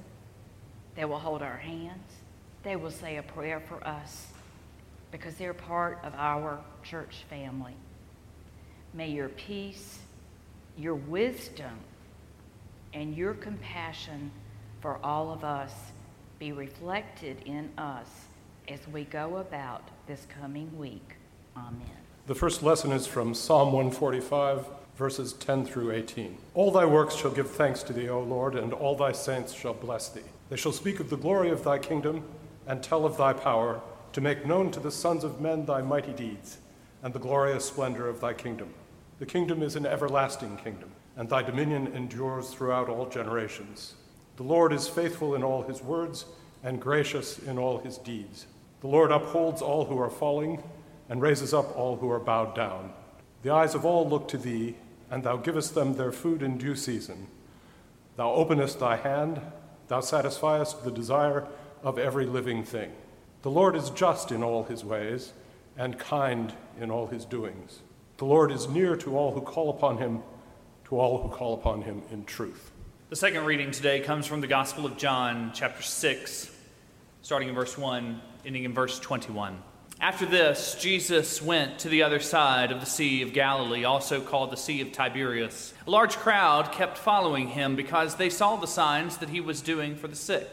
they 0.94 1.04
will 1.04 1.18
hold 1.18 1.42
our 1.42 1.56
hands, 1.56 2.12
they 2.62 2.76
will 2.76 2.92
say 2.92 3.16
a 3.16 3.22
prayer 3.22 3.60
for 3.60 3.84
us 3.86 4.28
because 5.10 5.34
they're 5.34 5.54
part 5.54 5.98
of 6.04 6.14
our 6.14 6.60
church 6.84 7.24
family. 7.28 7.74
May 8.94 9.08
your 9.08 9.30
peace, 9.30 9.98
your 10.76 10.94
wisdom, 10.94 11.78
and 12.94 13.16
your 13.16 13.34
compassion 13.34 14.30
for 14.80 14.98
all 15.04 15.32
of 15.32 15.42
us 15.42 15.72
be 16.38 16.52
reflected 16.52 17.42
in 17.44 17.68
us 17.76 18.27
as 18.70 18.86
we 18.88 19.04
go 19.04 19.38
about 19.38 19.88
this 20.06 20.26
coming 20.40 20.76
week. 20.76 21.16
Amen. 21.56 21.80
The 22.26 22.34
first 22.34 22.62
lesson 22.62 22.92
is 22.92 23.06
from 23.06 23.34
Psalm 23.34 23.72
145, 23.72 24.66
verses 24.96 25.32
10 25.34 25.64
through 25.64 25.92
18. 25.92 26.36
All 26.54 26.70
thy 26.70 26.84
works 26.84 27.14
shall 27.14 27.30
give 27.30 27.50
thanks 27.50 27.82
to 27.84 27.92
thee, 27.92 28.08
O 28.08 28.20
Lord, 28.20 28.54
and 28.54 28.72
all 28.72 28.94
thy 28.94 29.12
saints 29.12 29.54
shall 29.54 29.72
bless 29.72 30.10
thee. 30.10 30.20
They 30.50 30.56
shall 30.56 30.72
speak 30.72 31.00
of 31.00 31.08
the 31.08 31.16
glory 31.16 31.50
of 31.50 31.64
thy 31.64 31.78
kingdom 31.78 32.24
and 32.66 32.82
tell 32.82 33.06
of 33.06 33.16
thy 33.16 33.32
power, 33.32 33.80
to 34.12 34.20
make 34.20 34.46
known 34.46 34.70
to 34.72 34.80
the 34.80 34.90
sons 34.90 35.24
of 35.24 35.40
men 35.40 35.64
thy 35.64 35.80
mighty 35.80 36.12
deeds 36.12 36.58
and 37.02 37.14
the 37.14 37.18
glorious 37.18 37.64
splendor 37.64 38.08
of 38.08 38.20
thy 38.20 38.34
kingdom. 38.34 38.72
The 39.18 39.26
kingdom 39.26 39.62
is 39.62 39.76
an 39.76 39.86
everlasting 39.86 40.58
kingdom, 40.58 40.90
and 41.16 41.28
thy 41.28 41.42
dominion 41.42 41.88
endures 41.88 42.50
throughout 42.50 42.88
all 42.88 43.06
generations. 43.08 43.94
The 44.36 44.42
Lord 44.42 44.72
is 44.72 44.88
faithful 44.88 45.34
in 45.34 45.42
all 45.42 45.62
his 45.62 45.82
words 45.82 46.26
and 46.62 46.80
gracious 46.80 47.38
in 47.38 47.58
all 47.58 47.78
his 47.78 47.98
deeds. 47.98 48.46
The 48.80 48.86
Lord 48.86 49.10
upholds 49.10 49.60
all 49.60 49.86
who 49.86 49.98
are 49.98 50.10
falling 50.10 50.62
and 51.08 51.20
raises 51.20 51.52
up 51.52 51.76
all 51.76 51.96
who 51.96 52.10
are 52.10 52.20
bowed 52.20 52.54
down. 52.54 52.92
The 53.42 53.50
eyes 53.50 53.74
of 53.74 53.84
all 53.84 54.08
look 54.08 54.28
to 54.28 54.38
thee, 54.38 54.76
and 55.10 55.22
thou 55.22 55.36
givest 55.36 55.74
them 55.74 55.94
their 55.94 56.12
food 56.12 56.42
in 56.42 56.58
due 56.58 56.76
season. 56.76 57.28
Thou 58.16 58.32
openest 58.32 58.78
thy 58.78 58.96
hand, 58.96 59.40
thou 59.88 60.00
satisfiest 60.00 60.84
the 60.84 60.90
desire 60.90 61.46
of 61.82 61.98
every 61.98 62.26
living 62.26 62.64
thing. 62.64 62.92
The 63.42 63.50
Lord 63.50 63.76
is 63.76 63.90
just 63.90 64.32
in 64.32 64.42
all 64.42 64.64
his 64.64 64.84
ways 64.84 65.32
and 65.76 65.98
kind 65.98 66.52
in 66.80 66.90
all 66.90 67.06
his 67.06 67.24
doings. 67.24 67.80
The 68.18 68.24
Lord 68.24 68.50
is 68.50 68.68
near 68.68 68.96
to 68.96 69.16
all 69.16 69.32
who 69.32 69.40
call 69.40 69.70
upon 69.70 69.98
him, 69.98 70.22
to 70.86 70.98
all 70.98 71.22
who 71.22 71.28
call 71.28 71.54
upon 71.54 71.82
him 71.82 72.02
in 72.10 72.24
truth. 72.24 72.72
The 73.10 73.16
second 73.16 73.44
reading 73.44 73.70
today 73.70 74.00
comes 74.00 74.26
from 74.26 74.40
the 74.40 74.48
Gospel 74.48 74.84
of 74.84 74.96
John, 74.96 75.52
chapter 75.54 75.82
6, 75.82 76.50
starting 77.22 77.48
in 77.48 77.54
verse 77.54 77.76
1, 77.76 78.20
ending 78.44 78.64
in 78.64 78.72
verse 78.72 78.98
21. 78.98 79.62
After 80.00 80.26
this, 80.26 80.76
Jesus 80.78 81.42
went 81.42 81.80
to 81.80 81.88
the 81.88 82.04
other 82.04 82.20
side 82.20 82.70
of 82.70 82.78
the 82.78 82.86
Sea 82.86 83.22
of 83.22 83.32
Galilee, 83.32 83.82
also 83.82 84.20
called 84.20 84.52
the 84.52 84.56
Sea 84.56 84.80
of 84.80 84.92
Tiberias. 84.92 85.74
A 85.86 85.90
large 85.90 86.16
crowd 86.16 86.70
kept 86.70 86.96
following 86.96 87.48
him 87.48 87.74
because 87.74 88.14
they 88.14 88.30
saw 88.30 88.54
the 88.54 88.66
signs 88.66 89.16
that 89.16 89.30
he 89.30 89.40
was 89.40 89.60
doing 89.60 89.96
for 89.96 90.06
the 90.06 90.14
sick. 90.14 90.48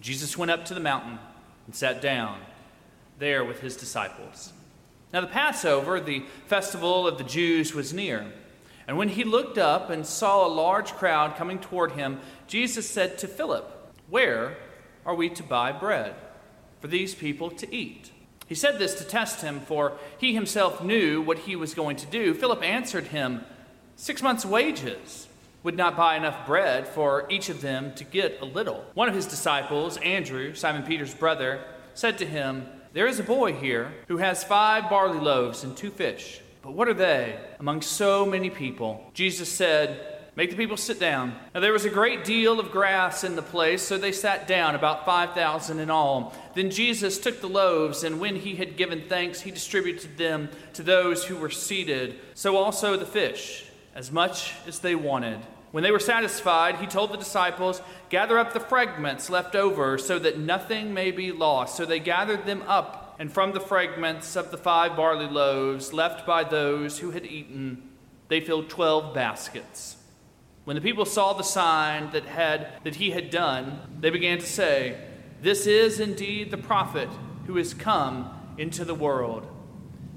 Jesus 0.00 0.38
went 0.38 0.50
up 0.50 0.64
to 0.66 0.74
the 0.74 0.80
mountain 0.80 1.18
and 1.66 1.74
sat 1.74 2.00
down 2.00 2.40
there 3.18 3.44
with 3.44 3.60
his 3.60 3.76
disciples. 3.76 4.54
Now, 5.12 5.20
the 5.20 5.26
Passover, 5.26 6.00
the 6.00 6.24
festival 6.46 7.06
of 7.06 7.18
the 7.18 7.24
Jews, 7.24 7.74
was 7.74 7.92
near. 7.92 8.32
And 8.88 8.96
when 8.96 9.10
he 9.10 9.22
looked 9.22 9.58
up 9.58 9.90
and 9.90 10.06
saw 10.06 10.46
a 10.46 10.48
large 10.48 10.92
crowd 10.94 11.36
coming 11.36 11.58
toward 11.58 11.92
him, 11.92 12.20
Jesus 12.46 12.88
said 12.88 13.18
to 13.18 13.28
Philip, 13.28 13.94
Where 14.08 14.56
are 15.04 15.14
we 15.14 15.28
to 15.30 15.42
buy 15.42 15.72
bread 15.72 16.14
for 16.80 16.88
these 16.88 17.14
people 17.14 17.50
to 17.50 17.74
eat? 17.74 18.10
He 18.46 18.54
said 18.54 18.78
this 18.78 18.94
to 18.96 19.04
test 19.04 19.40
him, 19.42 19.60
for 19.60 19.96
he 20.18 20.34
himself 20.34 20.82
knew 20.82 21.22
what 21.22 21.40
he 21.40 21.56
was 21.56 21.74
going 21.74 21.96
to 21.96 22.06
do. 22.06 22.34
Philip 22.34 22.62
answered 22.62 23.06
him, 23.06 23.44
Six 23.96 24.22
months' 24.22 24.44
wages 24.44 25.28
would 25.62 25.76
not 25.76 25.96
buy 25.96 26.16
enough 26.16 26.46
bread 26.46 26.88
for 26.88 27.26
each 27.30 27.48
of 27.48 27.60
them 27.60 27.94
to 27.94 28.04
get 28.04 28.40
a 28.40 28.44
little. 28.44 28.84
One 28.94 29.08
of 29.08 29.14
his 29.14 29.26
disciples, 29.26 29.96
Andrew, 29.98 30.54
Simon 30.54 30.82
Peter's 30.82 31.14
brother, 31.14 31.64
said 31.94 32.18
to 32.18 32.26
him, 32.26 32.66
There 32.92 33.06
is 33.06 33.20
a 33.20 33.24
boy 33.24 33.54
here 33.54 33.92
who 34.08 34.16
has 34.18 34.44
five 34.44 34.90
barley 34.90 35.20
loaves 35.20 35.62
and 35.64 35.76
two 35.76 35.90
fish. 35.90 36.40
But 36.62 36.72
what 36.72 36.88
are 36.88 36.94
they 36.94 37.38
among 37.58 37.82
so 37.82 38.24
many 38.26 38.50
people? 38.50 39.10
Jesus 39.14 39.48
said, 39.48 40.21
Make 40.34 40.50
the 40.50 40.56
people 40.56 40.78
sit 40.78 40.98
down. 40.98 41.34
Now 41.54 41.60
there 41.60 41.72
was 41.72 41.84
a 41.84 41.90
great 41.90 42.24
deal 42.24 42.58
of 42.58 42.70
grass 42.70 43.22
in 43.22 43.36
the 43.36 43.42
place, 43.42 43.82
so 43.82 43.98
they 43.98 44.12
sat 44.12 44.48
down, 44.48 44.74
about 44.74 45.04
5,000 45.04 45.78
in 45.78 45.90
all. 45.90 46.34
Then 46.54 46.70
Jesus 46.70 47.18
took 47.18 47.40
the 47.40 47.48
loaves, 47.48 48.02
and 48.02 48.18
when 48.18 48.36
he 48.36 48.56
had 48.56 48.76
given 48.76 49.02
thanks, 49.08 49.42
he 49.42 49.50
distributed 49.50 50.16
them 50.16 50.48
to 50.72 50.82
those 50.82 51.24
who 51.24 51.36
were 51.36 51.50
seated. 51.50 52.18
So 52.34 52.56
also 52.56 52.96
the 52.96 53.04
fish, 53.04 53.66
as 53.94 54.10
much 54.10 54.54
as 54.66 54.78
they 54.78 54.94
wanted. 54.94 55.40
When 55.70 55.84
they 55.84 55.90
were 55.90 55.98
satisfied, 55.98 56.76
he 56.76 56.86
told 56.86 57.12
the 57.12 57.18
disciples, 57.18 57.82
Gather 58.08 58.38
up 58.38 58.54
the 58.54 58.60
fragments 58.60 59.28
left 59.28 59.54
over, 59.54 59.98
so 59.98 60.18
that 60.18 60.38
nothing 60.38 60.94
may 60.94 61.10
be 61.10 61.30
lost. 61.30 61.76
So 61.76 61.84
they 61.84 62.00
gathered 62.00 62.46
them 62.46 62.62
up 62.66 63.02
and 63.18 63.32
from 63.32 63.52
the 63.52 63.60
fragments 63.60 64.34
of 64.34 64.50
the 64.50 64.56
five 64.56 64.96
barley 64.96 65.28
loaves 65.28 65.92
left 65.92 66.26
by 66.26 66.42
those 66.42 66.98
who 66.98 67.10
had 67.12 67.24
eaten, 67.24 67.82
they 68.28 68.40
filled 68.40 68.68
twelve 68.68 69.14
baskets. 69.14 69.96
When 70.64 70.76
the 70.76 70.82
people 70.82 71.04
saw 71.04 71.32
the 71.32 71.42
sign 71.42 72.10
that, 72.12 72.24
had, 72.24 72.68
that 72.84 72.94
he 72.94 73.10
had 73.10 73.30
done, 73.30 73.98
they 74.00 74.10
began 74.10 74.38
to 74.38 74.46
say, 74.46 74.96
This 75.40 75.66
is 75.66 75.98
indeed 75.98 76.50
the 76.50 76.56
prophet 76.56 77.08
who 77.46 77.56
has 77.56 77.74
come 77.74 78.30
into 78.58 78.84
the 78.84 78.94
world. 78.94 79.46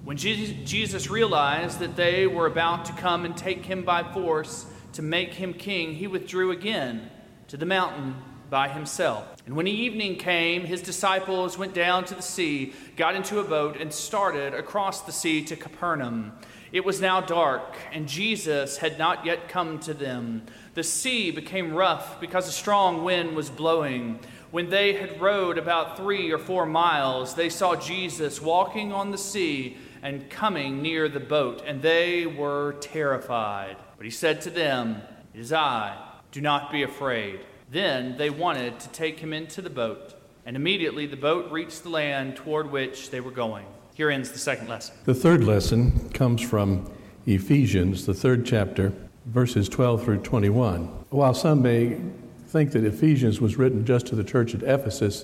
When 0.03 0.17
Jesus 0.17 1.10
realized 1.10 1.79
that 1.79 1.95
they 1.95 2.27
were 2.27 2.45
about 2.45 2.86
to 2.86 2.93
come 2.93 3.25
and 3.25 3.36
take 3.36 3.65
him 3.65 3.84
by 3.84 4.03
force 4.13 4.67
to 4.93 5.01
make 5.01 5.34
him 5.34 5.51
king, 5.51 5.95
he 5.95 6.05
withdrew 6.05 6.51
again 6.51 7.10
to 7.47 7.58
the 7.58 7.65
mountain 7.65 8.15
by 8.51 8.69
himself. 8.69 9.25
And 9.47 9.55
when 9.55 9.65
evening 9.65 10.17
came, 10.17 10.63
his 10.63 10.84
disciples 10.84 11.58
went 11.58 11.73
down 11.73 12.05
to 12.05 12.13
the 12.13 12.21
sea, 12.21 12.73
got 12.95 13.15
into 13.15 13.39
a 13.39 13.43
boat, 13.43 13.77
and 13.81 13.91
started 13.91 14.53
across 14.53 15.01
the 15.01 15.12
sea 15.12 15.43
to 15.45 15.55
Capernaum. 15.55 16.34
It 16.75 16.83
was 16.83 16.99
now 16.99 17.21
dark, 17.21 17.73
and 17.93 18.05
Jesus 18.05 18.75
had 18.79 18.99
not 18.99 19.25
yet 19.25 19.47
come 19.47 19.79
to 19.79 19.93
them. 19.93 20.41
The 20.73 20.83
sea 20.83 21.31
became 21.31 21.73
rough 21.73 22.19
because 22.19 22.49
a 22.49 22.51
strong 22.51 23.05
wind 23.05 23.33
was 23.33 23.49
blowing. 23.49 24.19
When 24.51 24.69
they 24.69 24.91
had 24.91 25.21
rowed 25.21 25.57
about 25.57 25.95
three 25.95 26.33
or 26.33 26.38
four 26.38 26.65
miles, 26.65 27.33
they 27.33 27.47
saw 27.47 27.77
Jesus 27.77 28.41
walking 28.41 28.91
on 28.91 29.11
the 29.11 29.17
sea 29.17 29.77
and 30.03 30.29
coming 30.29 30.81
near 30.81 31.07
the 31.07 31.21
boat, 31.21 31.63
and 31.65 31.81
they 31.81 32.25
were 32.25 32.75
terrified. 32.81 33.77
But 33.95 34.03
he 34.03 34.11
said 34.11 34.41
to 34.41 34.49
them, 34.49 35.01
It 35.33 35.39
is 35.39 35.53
I, 35.53 35.97
do 36.33 36.41
not 36.41 36.73
be 36.73 36.83
afraid. 36.83 37.39
Then 37.71 38.17
they 38.17 38.29
wanted 38.29 38.81
to 38.81 38.89
take 38.89 39.21
him 39.21 39.31
into 39.31 39.61
the 39.61 39.69
boat, 39.69 40.13
and 40.45 40.57
immediately 40.57 41.05
the 41.05 41.15
boat 41.15 41.49
reached 41.53 41.83
the 41.83 41.89
land 41.89 42.35
toward 42.35 42.69
which 42.69 43.11
they 43.11 43.21
were 43.21 43.31
going. 43.31 43.65
Here 43.95 44.10
ends 44.10 44.29
the 44.29 44.39
second 44.39 44.67
lesson. 44.67 44.93
The 45.05 45.13
third 45.13 45.45
lesson 45.45 46.10
comes 46.10 46.41
from 46.41 46.91
Ephesians, 47.25 48.05
the 48.05 48.13
third 48.13 48.45
chapter, 48.45 48.91
verses 49.25 49.69
12 49.69 50.03
through 50.03 50.17
21. 50.17 50.88
While 51.12 51.34
some 51.34 51.62
may 51.62 52.01
think 52.47 52.71
that 52.73 52.84
Ephesians 52.84 53.39
was 53.39 53.55
written 53.55 53.86
just 53.86 54.05
to 54.08 54.15
the 54.15 54.23
church 54.25 54.53
at 54.53 54.63
Ephesus, 54.63 55.23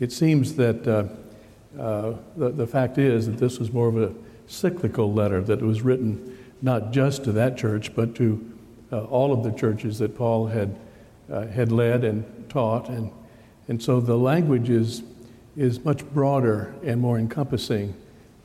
it 0.00 0.12
seems 0.12 0.56
that 0.56 0.88
uh, 0.88 1.78
uh, 1.78 2.14
the, 2.38 2.48
the 2.52 2.66
fact 2.66 2.96
is 2.96 3.26
that 3.26 3.36
this 3.36 3.58
was 3.58 3.70
more 3.70 3.88
of 3.88 3.98
a 3.98 4.14
cyclical 4.46 5.12
letter, 5.12 5.42
that 5.42 5.58
it 5.58 5.66
was 5.66 5.82
written 5.82 6.38
not 6.62 6.92
just 6.92 7.22
to 7.24 7.32
that 7.32 7.58
church, 7.58 7.94
but 7.94 8.14
to 8.14 8.50
uh, 8.92 9.04
all 9.04 9.30
of 9.30 9.44
the 9.44 9.52
churches 9.52 9.98
that 9.98 10.16
Paul 10.16 10.46
had 10.46 10.74
uh, 11.30 11.48
had 11.48 11.70
led 11.70 12.02
and 12.02 12.48
taught. 12.48 12.88
And, 12.88 13.12
and 13.68 13.82
so 13.82 14.00
the 14.00 14.16
language 14.16 14.70
is, 14.70 15.02
is 15.54 15.84
much 15.84 16.02
broader 16.14 16.74
and 16.82 16.98
more 16.98 17.18
encompassing 17.18 17.94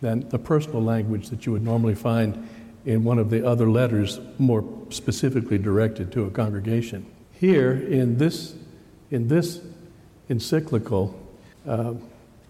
than 0.02 0.28
the 0.30 0.40
personal 0.40 0.84
language 0.84 1.30
that 1.30 1.46
you 1.46 1.52
would 1.52 1.64
normally 1.64 1.96
find 1.96 2.48
in 2.86 3.04
one 3.04 3.20
of 3.20 3.30
the 3.30 3.48
other 3.48 3.70
letters 3.70 4.20
more 4.40 4.64
specifically 4.90 5.58
directed 5.58 6.12
to 6.12 6.26
a 6.26 6.32
congregation. 6.32 7.06
Here, 7.34 7.74
in 7.74 8.18
this, 8.18 8.56
in 9.12 9.28
this 9.28 9.62
encyclical, 10.30 11.18
uh, 11.68 11.94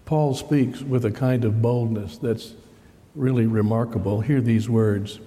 Paul 0.06 0.34
speaks 0.34 0.82
with 0.82 1.06
a 1.06 1.12
kind 1.12 1.46
of 1.46 1.62
boldness 1.62 2.18
that's 2.18 2.54
really 3.16 3.46
remarkable. 3.46 4.22
Hear 4.22 4.42
these 4.42 4.70
words 4.70 5.20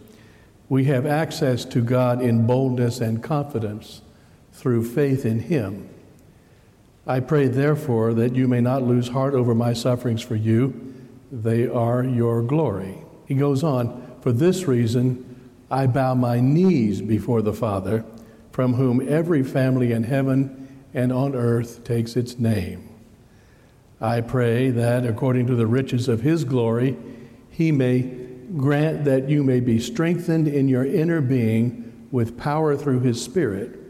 We 0.68 0.84
have 0.84 1.04
access 1.04 1.66
to 1.66 1.82
God 1.82 2.22
in 2.22 2.46
boldness 2.46 3.00
and 3.00 3.22
confidence 3.22 4.00
through 4.52 4.84
faith 4.84 5.26
in 5.26 5.40
him. 5.40 5.88
I 7.06 7.20
pray, 7.20 7.48
therefore, 7.48 8.14
that 8.14 8.34
you 8.34 8.48
may 8.48 8.62
not 8.62 8.82
lose 8.82 9.08
heart 9.08 9.34
over 9.34 9.54
my 9.54 9.74
sufferings 9.74 10.22
for 10.22 10.37
you. 10.37 10.93
They 11.34 11.66
are 11.66 12.04
your 12.04 12.42
glory. 12.42 12.98
He 13.26 13.34
goes 13.34 13.64
on, 13.64 14.18
For 14.20 14.30
this 14.30 14.68
reason, 14.68 15.50
I 15.68 15.88
bow 15.88 16.14
my 16.14 16.38
knees 16.38 17.02
before 17.02 17.42
the 17.42 17.52
Father, 17.52 18.04
from 18.52 18.74
whom 18.74 19.06
every 19.08 19.42
family 19.42 19.90
in 19.90 20.04
heaven 20.04 20.86
and 20.94 21.12
on 21.12 21.34
earth 21.34 21.82
takes 21.82 22.14
its 22.14 22.38
name. 22.38 22.88
I 24.00 24.20
pray 24.20 24.70
that, 24.70 25.04
according 25.04 25.48
to 25.48 25.56
the 25.56 25.66
riches 25.66 26.06
of 26.06 26.20
his 26.20 26.44
glory, 26.44 26.96
he 27.50 27.72
may 27.72 28.02
grant 28.56 29.04
that 29.04 29.28
you 29.28 29.42
may 29.42 29.58
be 29.58 29.80
strengthened 29.80 30.46
in 30.46 30.68
your 30.68 30.86
inner 30.86 31.20
being 31.20 32.08
with 32.12 32.38
power 32.38 32.76
through 32.76 33.00
his 33.00 33.20
Spirit 33.20 33.80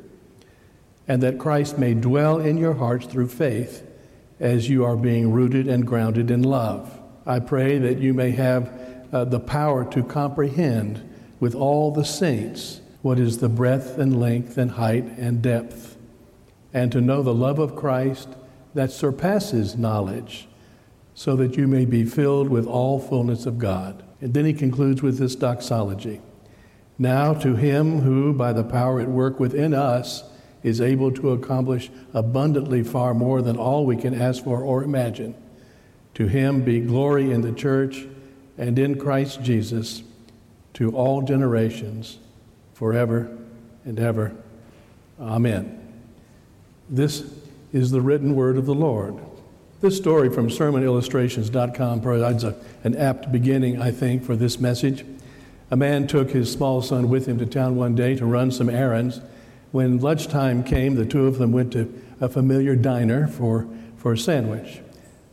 and 1.06 1.22
that 1.22 1.38
Christ 1.38 1.76
may 1.76 1.92
dwell 1.92 2.38
in 2.38 2.56
your 2.56 2.72
hearts 2.72 3.04
through 3.04 3.28
faith 3.28 3.86
as 4.40 4.70
you 4.70 4.82
are 4.82 4.96
being 4.96 5.30
rooted 5.30 5.68
and 5.68 5.86
grounded 5.86 6.30
in 6.30 6.42
love. 6.42 7.03
I 7.26 7.38
pray 7.38 7.78
that 7.78 7.98
you 7.98 8.12
may 8.12 8.32
have 8.32 8.70
uh, 9.12 9.24
the 9.24 9.40
power 9.40 9.84
to 9.92 10.02
comprehend 10.02 11.08
with 11.40 11.54
all 11.54 11.90
the 11.90 12.04
saints 12.04 12.80
what 13.02 13.18
is 13.18 13.38
the 13.38 13.48
breadth 13.48 13.98
and 13.98 14.20
length 14.20 14.58
and 14.58 14.72
height 14.72 15.04
and 15.18 15.42
depth, 15.42 15.96
and 16.72 16.90
to 16.92 17.00
know 17.00 17.22
the 17.22 17.34
love 17.34 17.58
of 17.58 17.76
Christ 17.76 18.28
that 18.74 18.90
surpasses 18.90 19.76
knowledge, 19.76 20.48
so 21.14 21.36
that 21.36 21.56
you 21.56 21.68
may 21.68 21.84
be 21.84 22.04
filled 22.04 22.48
with 22.48 22.66
all 22.66 22.98
fullness 22.98 23.46
of 23.46 23.58
God. 23.58 24.02
And 24.20 24.34
then 24.34 24.44
he 24.44 24.52
concludes 24.52 25.02
with 25.02 25.18
this 25.18 25.36
doxology 25.36 26.20
Now 26.98 27.34
to 27.34 27.56
him 27.56 28.00
who, 28.00 28.32
by 28.32 28.52
the 28.52 28.64
power 28.64 29.00
at 29.00 29.08
work 29.08 29.38
within 29.38 29.74
us, 29.74 30.24
is 30.62 30.80
able 30.80 31.12
to 31.12 31.30
accomplish 31.30 31.90
abundantly 32.12 32.82
far 32.82 33.14
more 33.14 33.42
than 33.42 33.56
all 33.56 33.86
we 33.86 33.96
can 33.96 34.20
ask 34.20 34.42
for 34.42 34.60
or 34.62 34.82
imagine. 34.82 35.34
To 36.14 36.26
him 36.26 36.62
be 36.62 36.80
glory 36.80 37.32
in 37.32 37.40
the 37.40 37.52
church 37.52 38.06
and 38.56 38.78
in 38.78 38.98
Christ 38.98 39.42
Jesus 39.42 40.02
to 40.74 40.94
all 40.94 41.22
generations, 41.22 42.18
forever 42.72 43.36
and 43.84 43.98
ever. 43.98 44.34
Amen. 45.20 45.80
This 46.88 47.24
is 47.72 47.90
the 47.90 48.00
written 48.00 48.34
word 48.34 48.56
of 48.56 48.66
the 48.66 48.74
Lord. 48.74 49.16
This 49.80 49.96
story 49.96 50.30
from 50.30 50.48
sermonillustrations.com 50.48 52.00
provides 52.00 52.44
a, 52.44 52.56
an 52.84 52.96
apt 52.96 53.30
beginning, 53.30 53.80
I 53.80 53.90
think, 53.90 54.24
for 54.24 54.36
this 54.36 54.58
message. 54.58 55.04
A 55.70 55.76
man 55.76 56.06
took 56.06 56.30
his 56.30 56.50
small 56.50 56.82
son 56.82 57.08
with 57.08 57.26
him 57.26 57.38
to 57.38 57.46
town 57.46 57.76
one 57.76 57.94
day 57.94 58.14
to 58.16 58.24
run 58.24 58.50
some 58.50 58.70
errands. 58.70 59.20
When 59.72 59.98
lunchtime 59.98 60.62
came, 60.62 60.94
the 60.94 61.04
two 61.04 61.26
of 61.26 61.38
them 61.38 61.52
went 61.52 61.72
to 61.72 61.92
a 62.20 62.28
familiar 62.28 62.76
diner 62.76 63.26
for, 63.26 63.66
for 63.96 64.12
a 64.12 64.18
sandwich. 64.18 64.80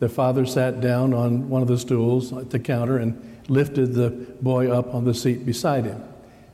The 0.02 0.10
father 0.10 0.48
sat 0.48 0.82
down 0.82 1.14
on 1.14 1.48
one 1.48 1.62
of 1.62 1.68
the 1.68 1.78
stools 1.78 2.34
at 2.34 2.50
the 2.50 2.58
counter 2.58 2.98
and 2.98 3.22
lifted 3.48 3.94
the 3.94 4.10
boy 4.10 4.68
up 4.72 4.96
on 4.96 5.06
the 5.06 5.14
seat 5.14 5.46
beside 5.46 5.86
him. 5.86 6.04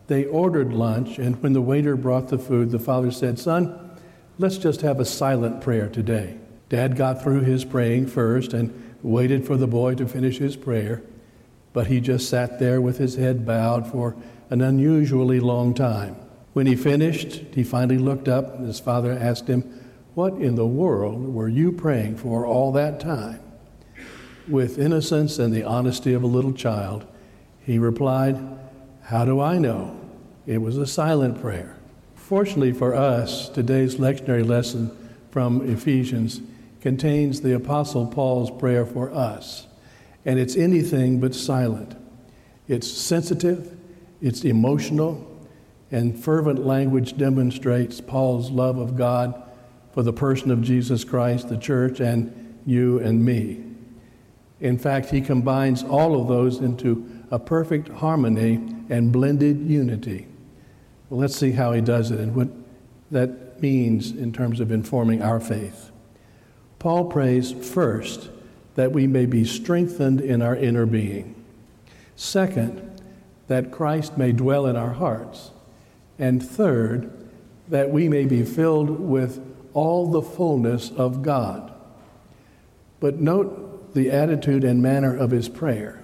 They 0.07 0.25
ordered 0.25 0.73
lunch, 0.73 1.17
and 1.17 1.41
when 1.41 1.53
the 1.53 1.61
waiter 1.61 1.95
brought 1.95 2.27
the 2.27 2.37
food, 2.37 2.71
the 2.71 2.77
father 2.77 3.09
said, 3.09 3.39
Son, 3.39 3.97
let's 4.37 4.57
just 4.57 4.81
have 4.81 4.99
a 4.99 5.05
silent 5.05 5.61
prayer 5.61 5.87
today. 5.87 6.35
Dad 6.67 6.97
got 6.97 7.23
through 7.23 7.43
his 7.43 7.63
praying 7.63 8.07
first 8.07 8.51
and 8.51 8.97
waited 9.01 9.47
for 9.47 9.55
the 9.55 9.65
boy 9.65 9.95
to 9.95 10.09
finish 10.09 10.39
his 10.39 10.57
prayer, 10.57 11.01
but 11.71 11.87
he 11.87 12.01
just 12.01 12.27
sat 12.27 12.59
there 12.59 12.81
with 12.81 12.97
his 12.97 13.15
head 13.15 13.45
bowed 13.45 13.89
for 13.89 14.17
an 14.49 14.59
unusually 14.59 15.39
long 15.39 15.73
time. 15.73 16.17
When 16.51 16.67
he 16.67 16.75
finished, 16.75 17.43
he 17.53 17.63
finally 17.63 17.97
looked 17.97 18.27
up, 18.27 18.55
and 18.55 18.67
his 18.67 18.81
father 18.81 19.13
asked 19.13 19.47
him, 19.47 19.86
What 20.17 20.33
in 20.41 20.55
the 20.55 20.65
world 20.65 21.31
were 21.31 21.47
you 21.47 21.71
praying 21.71 22.17
for 22.17 22.43
all 22.43 22.71
that 22.71 22.99
time? 22.99 23.39
With 24.47 24.79
innocence 24.79 25.37
and 25.37 25.53
the 25.53 25.61
honesty 25.61 26.11
of 26.15 26.23
a 26.23 26.25
little 26.25 26.53
child, 26.53 27.05
he 27.59 27.77
replied, 27.77 28.35
How 29.03 29.25
do 29.25 29.39
I 29.39 29.59
know? 29.59 29.95
It 30.47 30.57
was 30.57 30.75
a 30.75 30.87
silent 30.87 31.39
prayer. 31.39 31.77
Fortunately 32.15 32.71
for 32.71 32.95
us, 32.95 33.47
today's 33.47 33.97
lectionary 33.97 34.43
lesson 34.43 34.89
from 35.29 35.61
Ephesians 35.69 36.41
contains 36.81 37.41
the 37.41 37.53
Apostle 37.53 38.07
Paul's 38.07 38.49
prayer 38.49 38.87
for 38.87 39.13
us, 39.13 39.67
and 40.25 40.39
it's 40.39 40.55
anything 40.55 41.19
but 41.19 41.35
silent. 41.35 41.95
It's 42.67 42.91
sensitive, 42.91 43.77
it's 44.19 44.43
emotional, 44.43 45.29
and 45.91 46.19
fervent 46.19 46.65
language 46.65 47.17
demonstrates 47.17 48.01
Paul's 48.01 48.49
love 48.49 48.79
of 48.79 48.97
God 48.97 49.43
for 49.97 50.03
the 50.03 50.13
person 50.13 50.51
of 50.51 50.61
Jesus 50.61 51.03
Christ, 51.03 51.49
the 51.49 51.57
church, 51.57 52.01
and 52.01 52.59
you 52.67 52.99
and 52.99 53.25
me. 53.25 53.63
In 54.59 54.77
fact, 54.77 55.09
he 55.09 55.21
combines 55.21 55.81
all 55.81 56.21
of 56.21 56.27
those 56.27 56.59
into 56.59 57.09
a 57.31 57.39
perfect 57.39 57.89
harmony 57.89 58.63
and 58.89 59.11
blended 59.11 59.57
unity. 59.57 60.27
Well, 61.09 61.19
let's 61.19 61.35
see 61.35 61.49
how 61.49 61.71
he 61.73 61.81
does 61.81 62.11
it 62.11 62.19
and 62.19 62.35
what 62.35 62.47
that 63.09 63.59
means 63.59 64.11
in 64.11 64.31
terms 64.31 64.59
of 64.59 64.71
informing 64.71 65.23
our 65.23 65.39
faith. 65.39 65.89
Paul 66.77 67.05
prays 67.05 67.51
first 67.51 68.29
that 68.75 68.91
we 68.91 69.07
may 69.07 69.25
be 69.25 69.43
strengthened 69.45 70.21
in 70.21 70.43
our 70.43 70.55
inner 70.55 70.85
being. 70.85 71.43
Second, 72.15 73.01
that 73.47 73.71
Christ 73.71 74.15
may 74.15 74.31
dwell 74.31 74.67
in 74.67 74.75
our 74.75 74.93
hearts. 74.93 75.49
And 76.19 76.47
third, 76.47 77.11
that 77.69 77.89
we 77.89 78.07
may 78.07 78.25
be 78.25 78.43
filled 78.43 78.91
with 78.91 79.46
all 79.77 80.07
the 80.09 80.23
fullness 80.23 80.89
of 80.89 81.21
God. 81.21 81.71
But 82.99 83.19
note 83.19 83.93
the 83.93 84.09
attitude 84.09 84.63
and 84.63 84.81
manner 84.81 85.15
of 85.15 85.29
his 85.29 85.49
prayer. 85.49 86.03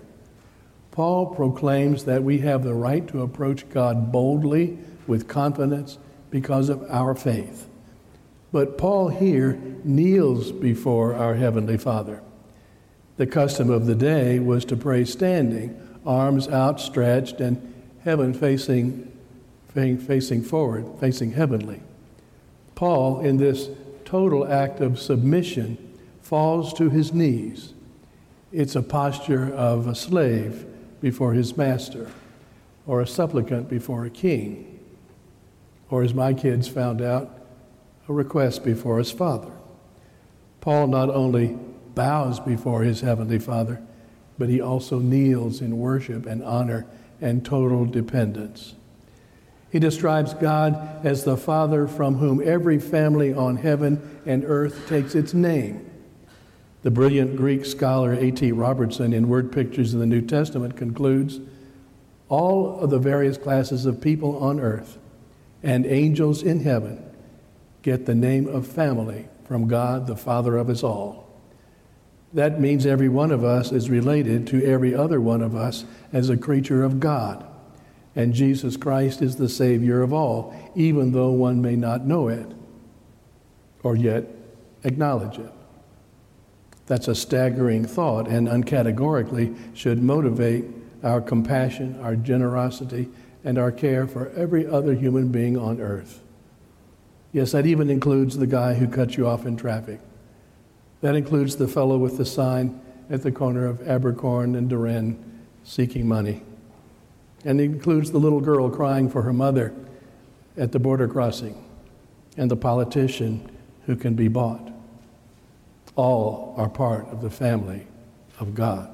Paul 0.92 1.34
proclaims 1.34 2.06
that 2.06 2.22
we 2.22 2.38
have 2.38 2.64
the 2.64 2.76
right 2.76 3.08
to 3.08 3.24
approach 3.24 3.68
God 3.72 4.12
boldly 4.12 4.78
with 5.08 5.28
confidence 5.28 5.98
because 6.30 6.70
of 6.70 6.84
our 6.88 7.16
faith. 7.16 7.68
But 8.52 8.78
Paul 8.78 9.08
here 9.10 9.60
kneels 9.84 10.52
before 10.52 11.16
our 11.16 11.34
Heavenly 11.34 11.80
Father. 11.80 12.22
The 13.18 13.26
custom 13.26 13.72
of 13.72 13.88
the 13.88 13.96
day 13.96 14.38
was 14.38 14.66
to 14.66 14.78
pray 14.78 15.04
standing, 15.04 15.76
arms 16.06 16.48
outstretched, 16.48 17.42
and 17.42 17.74
heaven 18.04 18.36
facing, 18.36 19.12
facing 19.74 20.44
forward, 20.44 20.86
facing 21.00 21.32
heavenly. 21.32 21.82
Paul, 22.76 23.20
in 23.20 23.38
this 23.38 23.70
total 24.06 24.48
act 24.48 24.80
of 24.80 25.00
submission, 25.00 25.78
falls 26.22 26.74
to 26.74 26.90
his 26.90 27.14
knees. 27.14 27.74
It's 28.52 28.76
a 28.76 28.84
posture 28.84 29.54
of 29.54 29.88
a 29.88 29.96
slave 29.96 30.66
before 31.02 31.34
his 31.34 31.58
master, 31.58 32.10
or 32.86 33.02
a 33.02 33.08
supplicant 33.08 33.70
before 33.70 34.06
a 34.06 34.10
king, 34.10 34.80
or 35.90 36.04
as 36.04 36.14
my 36.14 36.34
kids 36.34 36.68
found 36.68 37.02
out, 37.02 37.30
a 38.08 38.14
request 38.14 38.64
before 38.64 38.98
his 38.98 39.12
father. 39.12 39.52
Paul 40.62 40.88
not 40.88 41.10
only 41.10 41.58
bows 41.96 42.40
before 42.40 42.84
his 42.84 43.02
heavenly 43.02 43.40
father, 43.40 43.82
but 44.38 44.50
he 44.50 44.62
also 44.62 45.00
kneels 45.00 45.62
in 45.62 45.78
worship 45.78 46.26
and 46.26 46.44
honor 46.44 46.86
and 47.22 47.46
total 47.46 47.86
dependence. 47.86 48.76
He 49.74 49.80
describes 49.80 50.36
God 50.36 51.04
as 51.04 51.24
the 51.24 51.36
Father 51.36 51.88
from 51.88 52.18
whom 52.18 52.40
every 52.46 52.78
family 52.78 53.34
on 53.34 53.58
heaven 53.58 54.20
and 54.24 54.46
earth 54.46 54.88
takes 54.88 55.16
its 55.16 55.34
name. 55.34 55.90
The 56.84 56.92
brilliant 56.92 57.36
Greek 57.36 57.66
scholar 57.66 58.14
A.T. 58.14 58.52
Robertson, 58.52 59.14
in 59.14 59.28
Word 59.28 59.52
Pictures 59.52 59.96
in 59.96 60.00
the 60.00 60.06
New 60.06 60.22
Testament, 60.22 60.78
concludes 60.78 61.40
all 62.30 62.80
of 62.82 62.92
the 62.92 63.00
various 63.00 63.36
classes 63.36 63.88
of 63.88 64.00
people 64.00 64.38
on 64.38 64.60
earth 64.60 65.00
and 65.64 65.88
angels 65.88 66.44
in 66.44 66.60
heaven 66.60 67.04
get 67.82 68.06
the 68.06 68.14
name 68.14 68.48
of 68.48 68.68
family 68.68 69.28
from 69.46 69.68
God, 69.68 70.06
the 70.06 70.16
Father 70.16 70.56
of 70.56 70.70
us 70.70 70.84
all. 70.84 71.28
That 72.32 72.62
means 72.62 72.86
every 72.86 73.10
one 73.10 73.32
of 73.32 73.44
us 73.44 73.72
is 73.72 73.90
related 73.90 74.46
to 74.48 74.64
every 74.64 74.94
other 74.94 75.20
one 75.20 75.42
of 75.42 75.56
us 75.56 75.84
as 76.12 76.30
a 76.30 76.38
creature 76.38 76.84
of 76.84 77.00
God. 77.00 77.48
And 78.16 78.34
Jesus 78.34 78.78
Christ 78.78 79.22
is 79.22 79.38
the 79.38 79.50
Savior 79.50 80.02
of 80.02 80.14
all, 80.14 80.54
even 80.76 81.12
though 81.12 81.32
one 81.32 81.62
may 81.62 81.76
not 81.76 82.06
know 82.06 82.28
it 82.28 82.48
or 83.82 83.96
yet 83.96 84.26
acknowledge 84.84 85.40
it. 85.40 85.52
That's 86.86 87.08
a 87.08 87.16
staggering 87.16 87.86
thought 87.86 88.28
and 88.28 88.48
uncategorically 88.48 89.56
should 89.74 90.02
motivate 90.04 90.66
our 91.02 91.22
compassion, 91.22 92.00
our 92.02 92.16
generosity, 92.16 93.10
and 93.44 93.58
our 93.58 93.72
care 93.72 94.08
for 94.08 94.30
every 94.32 94.66
other 94.66 94.94
human 94.94 95.30
being 95.30 95.58
on 95.58 95.82
earth. 95.82 96.22
Yes, 97.32 97.52
that 97.54 97.66
even 97.66 97.90
includes 97.90 98.38
the 98.38 98.48
guy 98.48 98.76
who 98.76 98.88
cut 98.88 99.18
you 99.18 99.28
off 99.28 99.46
in 99.46 99.58
traffic. 99.58 100.00
That 101.02 101.16
includes 101.16 101.56
the 101.56 101.68
fellow 101.68 101.98
with 101.98 102.18
the 102.18 102.26
sign 102.26 102.80
at 103.10 103.24
the 103.24 103.32
corner 103.32 103.66
of 103.66 103.80
Abercorn 103.80 104.56
and 104.58 104.70
DeRenne 104.70 105.18
seeking 105.64 106.08
money. 106.08 106.44
And 107.46 107.60
it 107.60 107.66
includes 107.66 108.12
the 108.12 108.20
little 108.20 108.42
girl 108.42 108.70
crying 108.70 109.10
for 109.10 109.22
her 109.24 109.34
mother 109.34 109.74
at 110.58 110.72
the 110.72 110.80
border 110.80 111.08
crossing 111.08 111.64
and 112.38 112.50
the 112.50 112.56
politician 112.56 113.50
who 113.86 113.96
can 113.96 114.16
be 114.16 114.28
bought. 114.28 114.72
All 115.96 116.54
are 116.58 116.70
part 116.70 117.08
of 117.10 117.22
the 117.22 117.30
family 117.30 117.86
of 118.40 118.56
God. 118.56 118.90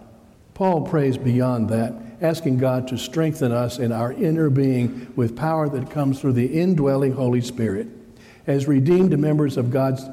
Paul 0.53 0.81
prays 0.81 1.17
beyond 1.17 1.69
that, 1.69 1.93
asking 2.21 2.57
God 2.57 2.87
to 2.89 2.97
strengthen 2.97 3.51
us 3.51 3.79
in 3.79 3.93
our 3.93 4.11
inner 4.11 4.49
being 4.49 5.13
with 5.15 5.37
power 5.37 5.69
that 5.69 5.89
comes 5.89 6.19
through 6.19 6.33
the 6.33 6.59
indwelling 6.59 7.13
Holy 7.13 7.39
Spirit. 7.39 7.87
As 8.45 8.67
redeemed 8.67 9.17
members 9.17 9.55
of 9.55 9.71
God's 9.71 10.03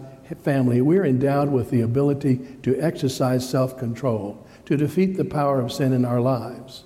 family, 0.43 0.81
we're 0.81 1.05
endowed 1.05 1.51
with 1.51 1.71
the 1.71 1.81
ability 1.81 2.39
to 2.63 2.79
exercise 2.81 3.49
self 3.49 3.77
control, 3.77 4.47
to 4.67 4.77
defeat 4.77 5.17
the 5.17 5.25
power 5.25 5.61
of 5.61 5.73
sin 5.73 5.93
in 5.93 6.05
our 6.05 6.21
lives. 6.21 6.85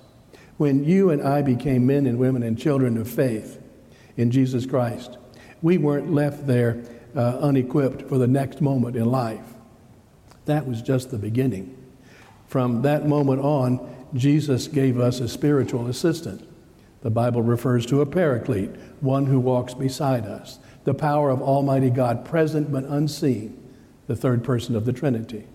When 0.61 0.83
you 0.83 1.09
and 1.09 1.23
I 1.23 1.41
became 1.41 1.87
men 1.87 2.05
and 2.05 2.19
women 2.19 2.43
and 2.43 2.55
children 2.55 2.95
of 2.97 3.09
faith 3.09 3.59
in 4.15 4.29
Jesus 4.29 4.67
Christ, 4.67 5.17
we 5.63 5.79
weren't 5.79 6.13
left 6.13 6.45
there 6.45 6.83
uh, 7.15 7.39
unequipped 7.39 8.07
for 8.07 8.19
the 8.19 8.27
next 8.27 8.61
moment 8.61 8.95
in 8.95 9.05
life. 9.05 9.55
That 10.45 10.67
was 10.67 10.83
just 10.83 11.09
the 11.09 11.17
beginning. 11.17 11.75
From 12.45 12.83
that 12.83 13.07
moment 13.07 13.41
on, 13.41 14.07
Jesus 14.13 14.67
gave 14.67 14.99
us 14.99 15.19
a 15.19 15.27
spiritual 15.27 15.87
assistant. 15.87 16.47
The 17.01 17.09
Bible 17.09 17.41
refers 17.41 17.87
to 17.87 18.01
a 18.01 18.05
paraclete, 18.05 18.69
one 18.99 19.25
who 19.25 19.39
walks 19.39 19.73
beside 19.73 20.27
us, 20.27 20.59
the 20.83 20.93
power 20.93 21.31
of 21.31 21.41
Almighty 21.41 21.89
God, 21.89 22.23
present 22.23 22.71
but 22.71 22.83
unseen, 22.83 23.57
the 24.05 24.15
third 24.15 24.43
person 24.43 24.75
of 24.75 24.85
the 24.85 24.93
Trinity. 24.93 25.47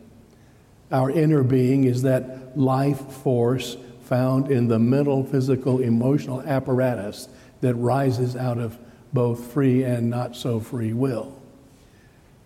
Our 0.90 1.12
inner 1.12 1.44
being 1.44 1.84
is 1.84 2.02
that 2.02 2.58
life 2.58 3.08
force 3.12 3.76
found 4.06 4.50
in 4.50 4.68
the 4.68 4.78
mental, 4.78 5.24
physical, 5.24 5.80
emotional 5.80 6.40
apparatus 6.42 7.28
that 7.60 7.74
rises 7.74 8.36
out 8.36 8.58
of 8.58 8.78
both 9.12 9.52
free 9.52 9.82
and 9.82 10.08
not 10.08 10.36
so 10.36 10.60
free 10.60 10.92
will. 10.92 11.40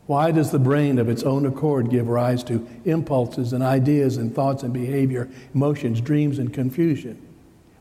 Why 0.07 0.33
does 0.33 0.51
the 0.51 0.59
brain 0.59 0.99
of 0.99 1.09
its 1.09 1.23
own 1.23 1.47
accord 1.47 1.91
give 1.91 2.09
rise 2.09 2.43
to 2.45 2.67
impulses 2.85 3.53
and 3.53 3.63
ideas 3.63 4.17
and 4.17 4.35
thoughts 4.35 4.63
and 4.63 4.73
behavior, 4.73 5.29
emotions, 5.55 6.01
dreams, 6.01 6.39
and 6.39 6.53
confusion? 6.53 7.21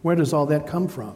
Where 0.01 0.15
does 0.15 0.33
all 0.33 0.45
that 0.47 0.67
come 0.67 0.87
from? 0.87 1.15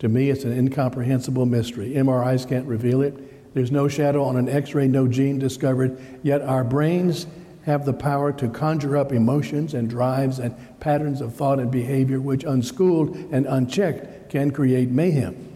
To 0.00 0.08
me, 0.08 0.30
it's 0.30 0.44
an 0.44 0.52
incomprehensible 0.52 1.46
mystery. 1.46 1.94
MRIs 1.94 2.48
can't 2.48 2.66
reveal 2.66 3.00
it. 3.00 3.54
There's 3.54 3.70
no 3.70 3.88
shadow 3.88 4.24
on 4.24 4.36
an 4.36 4.48
x 4.48 4.74
ray, 4.74 4.88
no 4.88 5.06
gene 5.06 5.38
discovered. 5.38 5.98
Yet 6.22 6.42
our 6.42 6.64
brains 6.64 7.26
have 7.64 7.84
the 7.84 7.92
power 7.92 8.32
to 8.32 8.48
conjure 8.48 8.96
up 8.96 9.12
emotions 9.12 9.74
and 9.74 9.88
drives 9.88 10.38
and 10.38 10.54
patterns 10.80 11.20
of 11.20 11.34
thought 11.34 11.58
and 11.58 11.70
behavior 11.70 12.20
which, 12.20 12.44
unschooled 12.44 13.16
and 13.32 13.46
unchecked, 13.46 14.28
can 14.30 14.50
create 14.50 14.90
mayhem. 14.90 15.50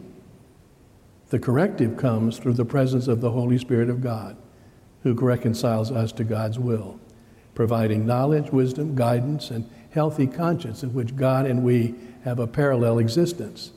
The 1.28 1.38
corrective 1.38 1.98
comes 1.98 2.38
through 2.38 2.54
the 2.54 2.64
presence 2.64 3.08
of 3.08 3.20
the 3.20 3.30
Holy 3.30 3.58
Spirit 3.58 3.90
of 3.90 4.02
God, 4.02 4.36
who 5.02 5.12
reconciles 5.12 5.90
us 5.92 6.10
to 6.12 6.24
God's 6.24 6.58
will, 6.58 6.98
providing 7.54 8.06
knowledge, 8.06 8.50
wisdom, 8.50 8.94
guidance, 8.94 9.50
and 9.50 9.68
healthy 9.90 10.26
conscience 10.26 10.82
in 10.82 10.94
which 10.94 11.16
God 11.16 11.44
and 11.44 11.62
we 11.62 11.94
have 12.24 12.38
a 12.38 12.46
parallel 12.46 12.98
existence. 12.98 13.72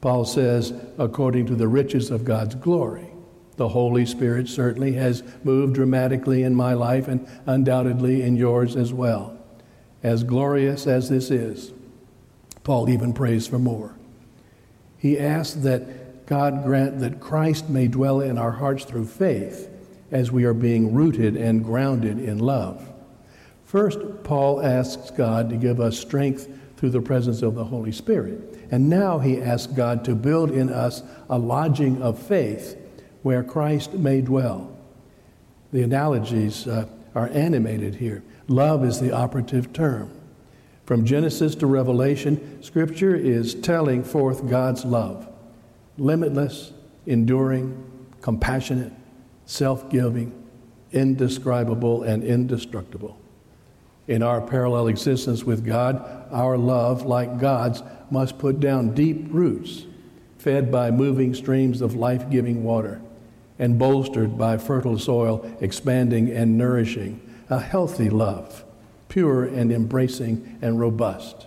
Paul 0.00 0.24
says, 0.24 0.72
according 0.96 1.46
to 1.46 1.54
the 1.54 1.68
riches 1.68 2.10
of 2.10 2.24
God's 2.24 2.54
glory. 2.54 3.08
The 3.58 3.68
Holy 3.68 4.06
Spirit 4.06 4.48
certainly 4.48 4.92
has 4.92 5.24
moved 5.42 5.74
dramatically 5.74 6.44
in 6.44 6.54
my 6.54 6.74
life 6.74 7.08
and 7.08 7.28
undoubtedly 7.44 8.22
in 8.22 8.36
yours 8.36 8.76
as 8.76 8.92
well. 8.92 9.36
As 10.00 10.22
glorious 10.22 10.86
as 10.86 11.08
this 11.08 11.28
is, 11.32 11.72
Paul 12.62 12.88
even 12.88 13.12
prays 13.12 13.48
for 13.48 13.58
more. 13.58 13.96
He 14.96 15.18
asks 15.18 15.56
that 15.62 16.24
God 16.26 16.62
grant 16.62 17.00
that 17.00 17.18
Christ 17.18 17.68
may 17.68 17.88
dwell 17.88 18.20
in 18.20 18.38
our 18.38 18.52
hearts 18.52 18.84
through 18.84 19.06
faith 19.06 19.68
as 20.12 20.30
we 20.30 20.44
are 20.44 20.54
being 20.54 20.94
rooted 20.94 21.36
and 21.36 21.64
grounded 21.64 22.20
in 22.20 22.38
love. 22.38 22.88
First, 23.64 23.98
Paul 24.22 24.62
asks 24.62 25.10
God 25.10 25.50
to 25.50 25.56
give 25.56 25.80
us 25.80 25.98
strength 25.98 26.48
through 26.76 26.90
the 26.90 27.02
presence 27.02 27.42
of 27.42 27.56
the 27.56 27.64
Holy 27.64 27.90
Spirit. 27.90 28.68
And 28.70 28.88
now 28.88 29.18
he 29.18 29.42
asks 29.42 29.72
God 29.72 30.04
to 30.04 30.14
build 30.14 30.52
in 30.52 30.70
us 30.70 31.02
a 31.28 31.36
lodging 31.36 32.00
of 32.00 32.22
faith 32.22 32.77
where 33.22 33.42
Christ 33.42 33.94
may 33.94 34.20
dwell. 34.20 34.76
The 35.72 35.82
analogies 35.82 36.66
uh, 36.66 36.86
are 37.14 37.28
animated 37.28 37.96
here. 37.96 38.22
Love 38.46 38.84
is 38.84 39.00
the 39.00 39.12
operative 39.12 39.72
term. 39.72 40.10
From 40.86 41.04
Genesis 41.04 41.54
to 41.56 41.66
Revelation, 41.66 42.62
Scripture 42.62 43.14
is 43.14 43.54
telling 43.54 44.02
forth 44.02 44.48
God's 44.48 44.84
love 44.84 45.28
limitless, 45.98 46.72
enduring, 47.06 47.84
compassionate, 48.22 48.92
self 49.46 49.90
giving, 49.90 50.32
indescribable, 50.92 52.04
and 52.04 52.22
indestructible. 52.22 53.18
In 54.06 54.22
our 54.22 54.40
parallel 54.40 54.88
existence 54.88 55.44
with 55.44 55.66
God, 55.66 56.26
our 56.30 56.56
love, 56.56 57.04
like 57.04 57.38
God's, 57.38 57.82
must 58.10 58.38
put 58.38 58.58
down 58.58 58.94
deep 58.94 59.26
roots, 59.28 59.84
fed 60.38 60.72
by 60.72 60.90
moving 60.90 61.34
streams 61.34 61.82
of 61.82 61.94
life 61.94 62.30
giving 62.30 62.64
water, 62.64 63.02
and 63.58 63.78
bolstered 63.78 64.38
by 64.38 64.56
fertile 64.56 64.98
soil, 64.98 65.50
expanding 65.60 66.30
and 66.30 66.56
nourishing. 66.56 67.20
A 67.50 67.60
healthy 67.60 68.10
love, 68.10 68.64
pure 69.08 69.44
and 69.44 69.72
embracing 69.72 70.58
and 70.60 70.78
robust. 70.78 71.46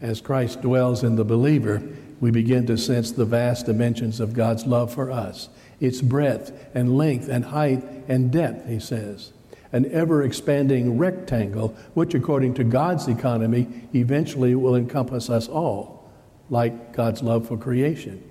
As 0.00 0.20
Christ 0.20 0.62
dwells 0.62 1.04
in 1.04 1.16
the 1.16 1.24
believer, 1.24 1.82
we 2.20 2.30
begin 2.30 2.66
to 2.66 2.78
sense 2.78 3.12
the 3.12 3.24
vast 3.24 3.66
dimensions 3.66 4.18
of 4.18 4.32
God's 4.32 4.66
love 4.66 4.92
for 4.92 5.10
us 5.10 5.48
its 5.80 6.00
breadth 6.00 6.52
and 6.74 6.96
length 6.96 7.28
and 7.28 7.44
height 7.44 7.82
and 8.08 8.30
depth, 8.30 8.68
he 8.68 8.78
says. 8.78 9.32
An 9.72 9.90
ever 9.90 10.22
expanding 10.22 10.98
rectangle, 10.98 11.76
which, 11.94 12.14
according 12.14 12.54
to 12.54 12.64
God's 12.64 13.08
economy, 13.08 13.66
eventually 13.94 14.54
will 14.54 14.76
encompass 14.76 15.28
us 15.28 15.48
all, 15.48 16.10
like 16.48 16.92
God's 16.92 17.22
love 17.22 17.48
for 17.48 17.56
creation, 17.56 18.22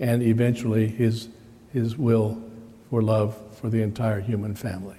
and 0.00 0.22
eventually 0.22 0.88
his, 0.88 1.28
his 1.72 1.96
will 1.96 2.42
for 2.90 3.02
love 3.02 3.36
for 3.56 3.68
the 3.68 3.82
entire 3.82 4.20
human 4.20 4.54
family. 4.54 4.98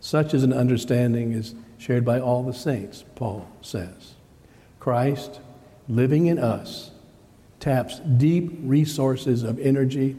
Such 0.00 0.32
as 0.32 0.42
an 0.42 0.52
understanding 0.52 1.32
is 1.32 1.54
shared 1.78 2.04
by 2.04 2.20
all 2.20 2.42
the 2.42 2.54
saints, 2.54 3.04
Paul 3.14 3.48
says. 3.60 4.14
Christ, 4.78 5.40
living 5.88 6.26
in 6.26 6.38
us, 6.38 6.90
taps 7.58 7.98
deep 7.98 8.50
resources 8.62 9.42
of 9.42 9.58
energy 9.58 10.16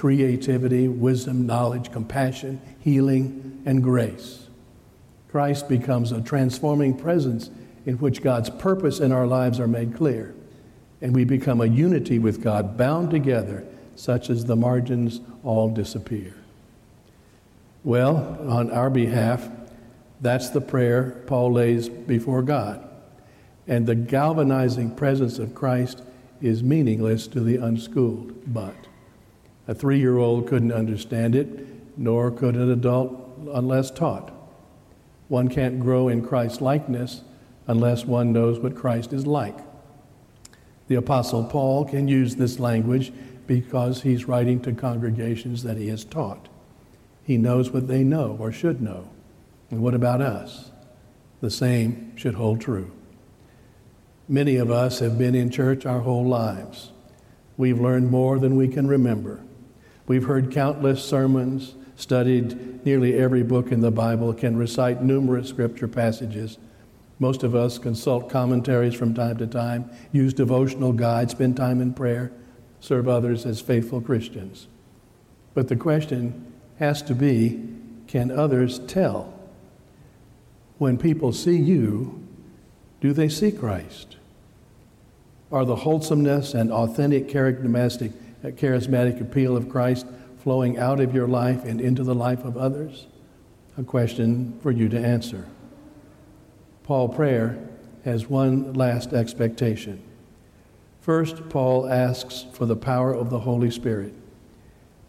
creativity, 0.00 0.88
wisdom, 0.88 1.44
knowledge, 1.44 1.92
compassion, 1.92 2.58
healing, 2.78 3.60
and 3.66 3.82
grace. 3.82 4.46
Christ 5.28 5.68
becomes 5.68 6.10
a 6.10 6.22
transforming 6.22 6.96
presence 6.96 7.50
in 7.84 7.96
which 7.98 8.22
God's 8.22 8.48
purpose 8.48 8.98
in 8.98 9.12
our 9.12 9.26
lives 9.26 9.60
are 9.60 9.68
made 9.68 9.94
clear, 9.94 10.34
and 11.02 11.14
we 11.14 11.24
become 11.24 11.60
a 11.60 11.66
unity 11.66 12.18
with 12.18 12.42
God, 12.42 12.78
bound 12.78 13.10
together, 13.10 13.66
such 14.00 14.30
as 14.30 14.46
the 14.46 14.56
margins 14.56 15.20
all 15.44 15.68
disappear. 15.68 16.34
Well, 17.84 18.38
on 18.48 18.70
our 18.70 18.88
behalf, 18.88 19.48
that's 20.22 20.48
the 20.50 20.60
prayer 20.62 21.22
Paul 21.26 21.52
lays 21.52 21.88
before 21.88 22.42
God. 22.42 22.86
And 23.66 23.86
the 23.86 23.94
galvanizing 23.94 24.96
presence 24.96 25.38
of 25.38 25.54
Christ 25.54 26.02
is 26.40 26.62
meaningless 26.62 27.26
to 27.28 27.40
the 27.40 27.56
unschooled, 27.56 28.52
but 28.52 28.74
a 29.68 29.74
three 29.74 29.98
year 29.98 30.16
old 30.16 30.48
couldn't 30.48 30.72
understand 30.72 31.34
it, 31.34 31.66
nor 31.98 32.30
could 32.30 32.56
an 32.56 32.70
adult 32.70 33.38
unless 33.52 33.90
taught. 33.90 34.32
One 35.28 35.48
can't 35.48 35.78
grow 35.78 36.08
in 36.08 36.26
Christ's 36.26 36.62
likeness 36.62 37.22
unless 37.66 38.06
one 38.06 38.32
knows 38.32 38.58
what 38.58 38.74
Christ 38.74 39.12
is 39.12 39.26
like. 39.26 39.58
The 40.88 40.96
Apostle 40.96 41.44
Paul 41.44 41.84
can 41.84 42.08
use 42.08 42.34
this 42.34 42.58
language 42.58 43.12
because 43.50 44.02
he's 44.02 44.28
writing 44.28 44.60
to 44.60 44.70
congregations 44.70 45.64
that 45.64 45.76
he 45.76 45.88
has 45.88 46.04
taught. 46.04 46.48
He 47.24 47.36
knows 47.36 47.72
what 47.72 47.88
they 47.88 48.04
know 48.04 48.36
or 48.38 48.52
should 48.52 48.80
know. 48.80 49.08
And 49.72 49.82
what 49.82 49.92
about 49.92 50.20
us? 50.20 50.70
The 51.40 51.50
same 51.50 52.16
should 52.16 52.34
hold 52.34 52.60
true. 52.60 52.92
Many 54.28 54.54
of 54.54 54.70
us 54.70 55.00
have 55.00 55.18
been 55.18 55.34
in 55.34 55.50
church 55.50 55.84
our 55.84 55.98
whole 55.98 56.24
lives. 56.24 56.92
We've 57.56 57.80
learned 57.80 58.08
more 58.08 58.38
than 58.38 58.54
we 58.54 58.68
can 58.68 58.86
remember. 58.86 59.40
We've 60.06 60.26
heard 60.26 60.52
countless 60.52 61.02
sermons, 61.02 61.74
studied 61.96 62.86
nearly 62.86 63.18
every 63.18 63.42
book 63.42 63.72
in 63.72 63.80
the 63.80 63.90
Bible, 63.90 64.32
can 64.32 64.56
recite 64.56 65.02
numerous 65.02 65.48
scripture 65.48 65.88
passages. 65.88 66.56
Most 67.18 67.42
of 67.42 67.56
us 67.56 67.78
consult 67.78 68.30
commentaries 68.30 68.94
from 68.94 69.12
time 69.12 69.38
to 69.38 69.46
time, 69.48 69.90
use 70.12 70.32
devotional 70.32 70.92
guides, 70.92 71.32
spend 71.32 71.56
time 71.56 71.80
in 71.80 71.94
prayer, 71.94 72.30
serve 72.80 73.08
others 73.08 73.46
as 73.46 73.60
faithful 73.60 74.00
Christians. 74.00 74.66
But 75.54 75.68
the 75.68 75.76
question 75.76 76.52
has 76.78 77.02
to 77.02 77.14
be 77.14 77.68
can 78.06 78.32
others 78.32 78.80
tell? 78.80 79.32
When 80.78 80.98
people 80.98 81.32
see 81.32 81.56
you, 81.56 82.26
do 83.00 83.12
they 83.12 83.28
see 83.28 83.52
Christ? 83.52 84.16
Are 85.52 85.64
the 85.64 85.76
wholesomeness 85.76 86.54
and 86.54 86.72
authentic 86.72 87.28
charismatic 87.28 88.12
charismatic 88.42 89.20
appeal 89.20 89.56
of 89.56 89.68
Christ 89.68 90.06
flowing 90.42 90.78
out 90.78 90.98
of 90.98 91.14
your 91.14 91.28
life 91.28 91.64
and 91.64 91.80
into 91.80 92.02
the 92.02 92.14
life 92.14 92.44
of 92.44 92.56
others? 92.56 93.06
A 93.76 93.82
question 93.82 94.58
for 94.62 94.70
you 94.70 94.88
to 94.88 94.98
answer. 94.98 95.46
Paul 96.82 97.08
prayer 97.08 97.58
has 98.04 98.26
one 98.26 98.72
last 98.72 99.12
expectation. 99.12 100.02
First, 101.00 101.48
Paul 101.48 101.88
asks 101.88 102.44
for 102.52 102.66
the 102.66 102.76
power 102.76 103.14
of 103.14 103.30
the 103.30 103.40
Holy 103.40 103.70
Spirit. 103.70 104.14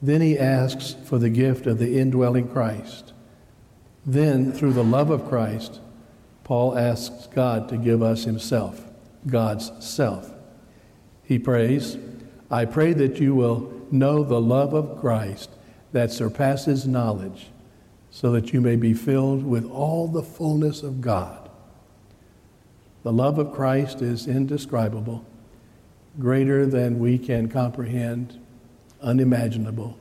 Then 0.01 0.21
he 0.21 0.39
asks 0.39 0.95
for 1.03 1.19
the 1.19 1.29
gift 1.29 1.67
of 1.67 1.77
the 1.77 1.99
indwelling 1.99 2.47
Christ. 2.47 3.13
Then, 4.05 4.51
through 4.51 4.73
the 4.73 4.83
love 4.83 5.11
of 5.11 5.27
Christ, 5.27 5.79
Paul 6.43 6.77
asks 6.77 7.27
God 7.27 7.69
to 7.69 7.77
give 7.77 8.01
us 8.01 8.23
himself, 8.23 8.83
God's 9.27 9.71
self. 9.85 10.33
He 11.23 11.37
prays, 11.37 11.97
I 12.49 12.65
pray 12.65 12.93
that 12.93 13.19
you 13.19 13.35
will 13.35 13.71
know 13.91 14.23
the 14.23 14.41
love 14.41 14.73
of 14.73 14.99
Christ 14.99 15.51
that 15.91 16.11
surpasses 16.11 16.87
knowledge, 16.87 17.47
so 18.09 18.31
that 18.31 18.53
you 18.53 18.59
may 18.59 18.75
be 18.75 18.93
filled 18.93 19.45
with 19.45 19.69
all 19.69 20.07
the 20.07 20.23
fullness 20.23 20.83
of 20.83 20.99
God. 20.99 21.49
The 23.03 23.13
love 23.13 23.37
of 23.37 23.53
Christ 23.53 24.01
is 24.01 24.27
indescribable, 24.27 25.25
greater 26.19 26.65
than 26.65 26.99
we 26.99 27.17
can 27.17 27.47
comprehend, 27.47 28.39
unimaginable, 29.01 29.97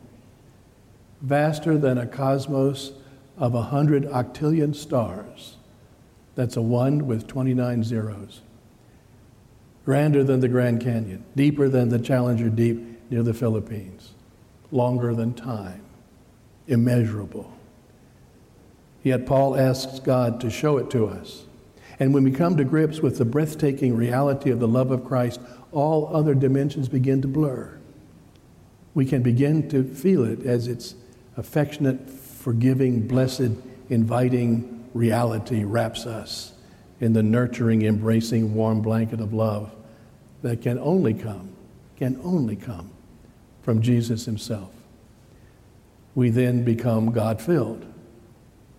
vaster 1.20 1.78
than 1.78 1.98
a 1.98 2.06
cosmos 2.06 2.92
of 3.38 3.54
a 3.54 3.62
hundred 3.62 4.04
octillion 4.04 4.74
stars. 4.74 5.56
That's 6.34 6.56
a 6.56 6.62
one 6.62 7.06
with 7.06 7.26
29 7.26 7.84
zeros 7.84 8.42
grander 9.84 10.22
than 10.22 10.40
the 10.40 10.48
Grand 10.48 10.80
Canyon, 10.80 11.24
deeper 11.34 11.68
than 11.68 11.88
the 11.88 11.98
Challenger 11.98 12.48
Deep 12.48 13.10
near 13.10 13.22
the 13.22 13.34
Philippines, 13.34 14.14
longer 14.70 15.14
than 15.14 15.34
time, 15.34 15.82
immeasurable. 16.68 17.52
Yet 19.02 19.26
Paul 19.26 19.56
asks 19.56 19.98
God 19.98 20.40
to 20.42 20.50
show 20.50 20.76
it 20.76 20.90
to 20.90 21.06
us. 21.08 21.44
And 21.98 22.14
when 22.14 22.24
we 22.24 22.30
come 22.30 22.56
to 22.56 22.64
grips 22.64 23.00
with 23.00 23.18
the 23.18 23.24
breathtaking 23.24 23.96
reality 23.96 24.50
of 24.50 24.60
the 24.60 24.68
love 24.68 24.90
of 24.90 25.04
Christ, 25.04 25.40
all 25.72 26.14
other 26.14 26.34
dimensions 26.34 26.88
begin 26.88 27.22
to 27.22 27.28
blur. 27.28 27.78
We 28.94 29.04
can 29.04 29.22
begin 29.22 29.68
to 29.70 29.84
feel 29.84 30.24
it 30.24 30.44
as 30.44 30.66
its 30.66 30.94
affectionate, 31.36 32.10
forgiving, 32.10 33.06
blessed, 33.06 33.52
inviting 33.88 34.88
reality 34.94 35.64
wraps 35.64 36.06
us 36.06 36.52
in 37.00 37.12
the 37.12 37.22
nurturing, 37.22 37.82
embracing, 37.82 38.54
warm 38.54 38.82
blanket 38.82 39.20
of 39.20 39.32
love 39.32 39.70
that 40.42 40.62
can 40.62 40.78
only 40.78 41.14
come, 41.14 41.50
can 41.96 42.20
only 42.22 42.56
come 42.56 42.90
from 43.62 43.80
Jesus 43.80 44.24
himself. 44.24 44.70
We 46.14 46.30
then 46.30 46.64
become 46.64 47.12
God 47.12 47.40
filled. 47.40 47.86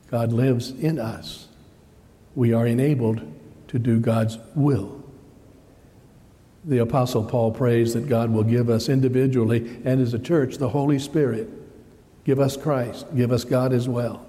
God 0.10 0.34
lives 0.34 0.71
in 0.71 0.99
us. 0.99 1.47
We 2.36 2.54
are 2.54 2.67
enabled 2.67 3.21
to 3.69 3.80
do 3.80 3.99
God's 3.99 4.38
will. 4.54 5.01
The 6.65 6.80
Apostle 6.80 7.24
Paul 7.24 7.52
prays 7.52 7.93
that 7.93 8.08
God 8.08 8.30
will 8.30 8.43
give 8.43 8.69
us 8.69 8.88
individually 8.89 9.82
and 9.84 10.00
as 10.00 10.13
a 10.13 10.19
church 10.19 10.58
the 10.58 10.69
Holy 10.69 11.00
Spirit. 11.00 11.50
Give 12.24 12.39
us 12.39 12.56
Christ. 12.56 13.08
Give 13.15 13.32
us 13.32 13.43
God 13.43 13.74
as 13.74 13.89
well 13.89 14.28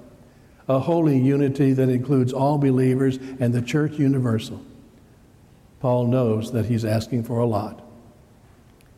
a 0.68 0.79
holy 0.79 1.18
unity 1.18 1.73
that 1.73 1.88
includes 1.88 2.33
all 2.33 2.59
believers 2.59 3.18
and 3.40 3.53
the 3.53 3.62
church 3.62 3.99
universal. 3.99 4.64
Paul 5.81 6.07
knows 6.07 6.53
that 6.53 6.66
he's 6.66 6.85
asking 6.85 7.25
for 7.25 7.38
a 7.38 7.47
lot. 7.47 7.83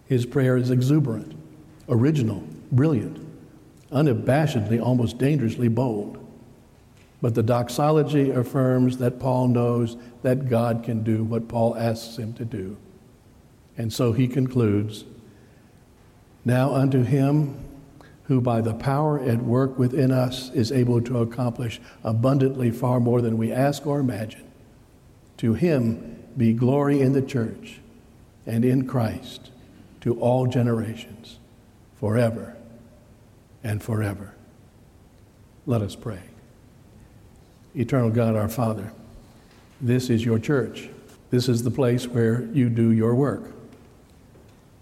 His 0.07 0.27
prayer 0.27 0.57
is 0.57 0.71
exuberant, 0.71 1.35
original, 1.89 2.45
brilliant, 2.71 3.19
unabashedly, 3.91 4.83
almost 4.83 5.17
dangerously 5.19 5.69
bold. 5.69 6.19
But 7.23 7.35
the 7.35 7.43
doxology 7.43 8.31
affirms 8.31 8.99
that 8.99 9.19
Paul 9.19 9.49
knows 9.49 9.97
that 10.23 10.51
God 10.51 10.83
can 10.85 11.03
do 11.03 11.25
what 11.25 11.49
Paul 11.49 11.75
asks 11.77 12.19
him 12.19 12.35
to 12.35 12.45
do. 12.45 12.77
And 13.77 13.93
so 13.93 14.13
he 14.13 14.29
concludes 14.29 15.05
Now 16.45 16.75
unto 16.75 17.03
him 17.03 17.65
who 18.25 18.41
by 18.41 18.61
the 18.61 18.75
power 18.75 19.21
at 19.21 19.43
work 19.43 19.79
within 19.79 20.11
us 20.11 20.51
is 20.51 20.73
able 20.73 21.01
to 21.03 21.19
accomplish 21.19 21.81
abundantly 22.03 22.71
far 22.71 22.99
more 22.99 23.21
than 23.21 23.37
we 23.37 23.53
ask 23.53 23.87
or 23.87 24.01
imagine, 24.01 24.51
to 25.37 25.55
him 25.55 26.23
be 26.37 26.53
glory 26.53 27.01
in 27.01 27.13
the 27.13 27.23
church 27.23 27.81
and 28.47 28.65
in 28.65 28.87
Christ 28.87 29.51
to 30.01 30.19
all 30.21 30.47
generations, 30.47 31.39
forever 31.99 32.57
and 33.63 33.83
forever. 33.83 34.35
Let 35.67 35.83
us 35.83 35.97
pray. 35.97 36.21
Eternal 37.75 38.11
God, 38.11 38.37
our 38.37 38.49
Father, 38.49 38.93
this 39.81 40.09
is 40.11 40.25
your 40.25 40.39
church. 40.39 40.89
This 41.31 41.49
is 41.49 41.63
the 41.63 41.71
place 41.71 42.07
where 42.07 42.45
you 42.53 42.69
do 42.69 42.91
your 42.91 43.15
work, 43.15 43.51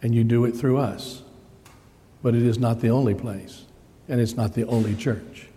and 0.02 0.14
you 0.14 0.24
do 0.24 0.44
it 0.44 0.52
through 0.52 0.78
us. 0.78 1.22
But 2.22 2.34
it 2.34 2.42
is 2.42 2.58
not 2.58 2.80
the 2.80 2.90
only 2.90 3.14
place, 3.14 3.64
and 4.08 4.20
it's 4.20 4.36
not 4.36 4.54
the 4.54 4.64
only 4.66 4.94
church, 4.94 5.48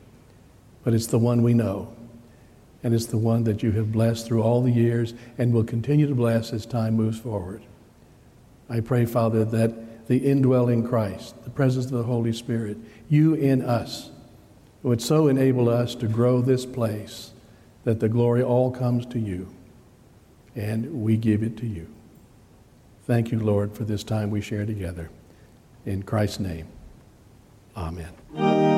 but 0.84 0.94
it's 0.94 1.08
the 1.08 1.20
one 1.20 1.44
we 1.44 1.54
know, 1.54 1.94
and 2.84 2.94
it's 2.94 3.08
the 3.08 3.18
one 3.18 3.44
that 3.44 3.64
you 3.64 3.72
have 3.74 3.92
blessed 3.92 4.26
through 4.26 4.42
all 4.42 4.62
the 4.62 4.72
years 4.72 5.14
and 5.38 5.54
will 5.54 5.64
continue 5.64 6.08
to 6.08 6.16
bless 6.16 6.54
as 6.54 6.66
time 6.66 6.96
moves 6.96 7.20
forward. 7.20 7.62
I 8.70 8.80
pray, 8.80 9.06
Father, 9.06 9.46
that 9.46 10.08
the 10.08 10.18
indwelling 10.18 10.88
Christ, 10.88 11.44
the 11.44 11.50
presence 11.50 11.86
of 11.86 11.92
the 11.92 12.04
Holy 12.04 12.34
Spirit, 12.34 12.78
you 13.10 13.34
in 13.34 13.62
us, 13.62 14.12
would 14.84 15.02
so 15.02 15.28
enable 15.28 15.68
us 15.68 15.96
to 15.96 16.08
grow 16.08 16.42
this 16.42 16.66
place 16.66 17.32
that 17.84 18.00
the 18.00 18.10
glory 18.10 18.44
all 18.44 18.72
comes 18.72 19.06
to 19.08 19.20
you, 19.20 19.52
and 20.56 21.04
we 21.04 21.18
give 21.18 21.42
it 21.42 21.58
to 21.58 21.66
you. 21.66 21.88
Thank 23.06 23.32
you, 23.32 23.40
Lord, 23.40 23.74
for 23.74 23.84
this 23.84 24.04
time 24.04 24.32
we 24.32 24.42
share 24.42 24.66
together. 24.66 25.12
In 25.86 26.02
Christ's 26.02 26.40
name, 26.40 26.68
amen. 27.78 28.75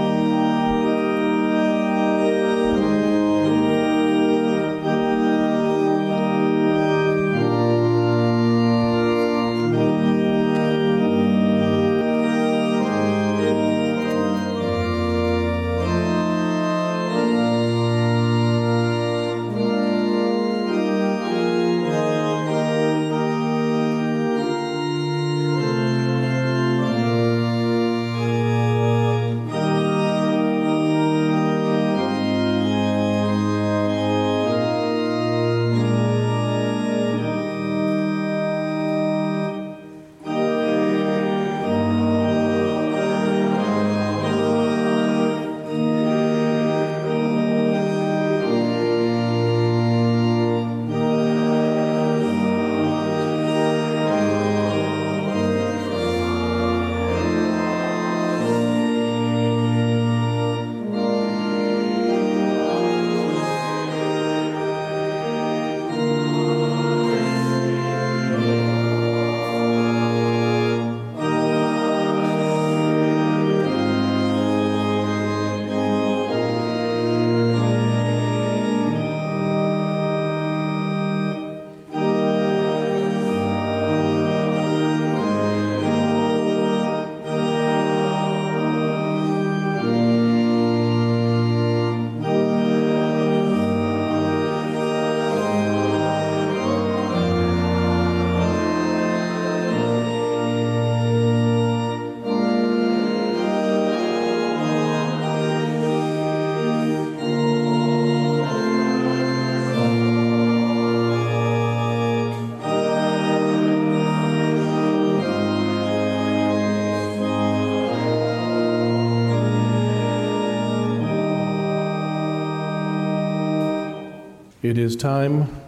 It 124.68 124.78
is 124.78 124.98
time 124.98 125.62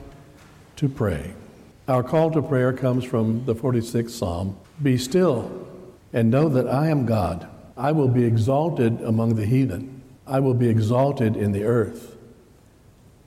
to 0.76 0.90
pray. 0.90 1.34
Our 1.88 2.04
call 2.04 2.32
to 2.32 2.42
prayer 2.42 2.74
comes 2.74 3.06
from 3.06 3.46
the 3.46 3.56
46th 3.56 4.10
Psalm 4.10 4.58
Be 4.84 4.98
still 4.98 5.66
and 6.12 6.30
know 6.30 6.50
that 6.50 6.68
I 6.68 6.90
am 6.90 7.06
God. 7.06 7.48
I 7.78 7.94
will 7.94 8.10
be 8.10 8.26
exalted 8.26 9.00
among 9.00 9.36
the 9.36 9.46
heathen, 9.46 10.02
I 10.28 10.42
will 10.42 10.54
be 10.54 10.68
exalted 10.68 11.38
in 11.38 11.54
the 11.54 11.64
earth. 11.64 12.18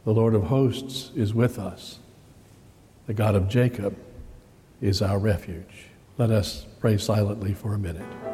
The 0.04 0.12
Lord 0.12 0.34
of 0.34 0.42
hosts 0.42 1.10
is 1.16 1.32
with 1.32 1.58
us, 1.58 2.00
the 3.06 3.14
God 3.14 3.34
of 3.34 3.48
Jacob 3.48 3.96
is 4.82 5.00
our 5.00 5.18
refuge. 5.18 5.86
Let 6.18 6.30
us 6.30 6.66
pray 6.80 6.98
silently 6.98 7.54
for 7.54 7.72
a 7.72 7.78
minute. 7.78 8.31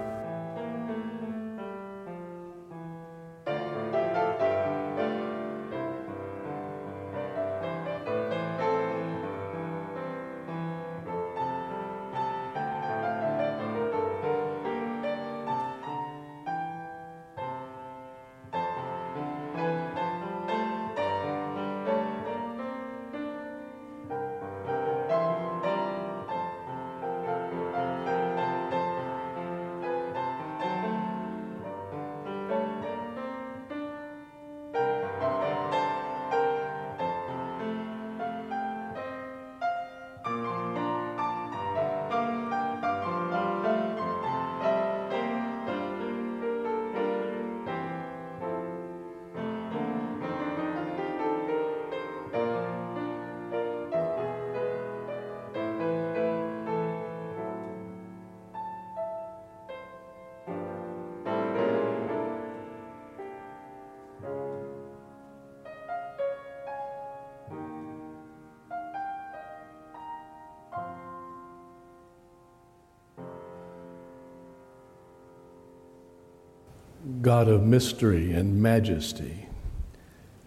God 77.20 77.48
of 77.48 77.64
mystery 77.64 78.32
and 78.32 78.62
majesty, 78.62 79.46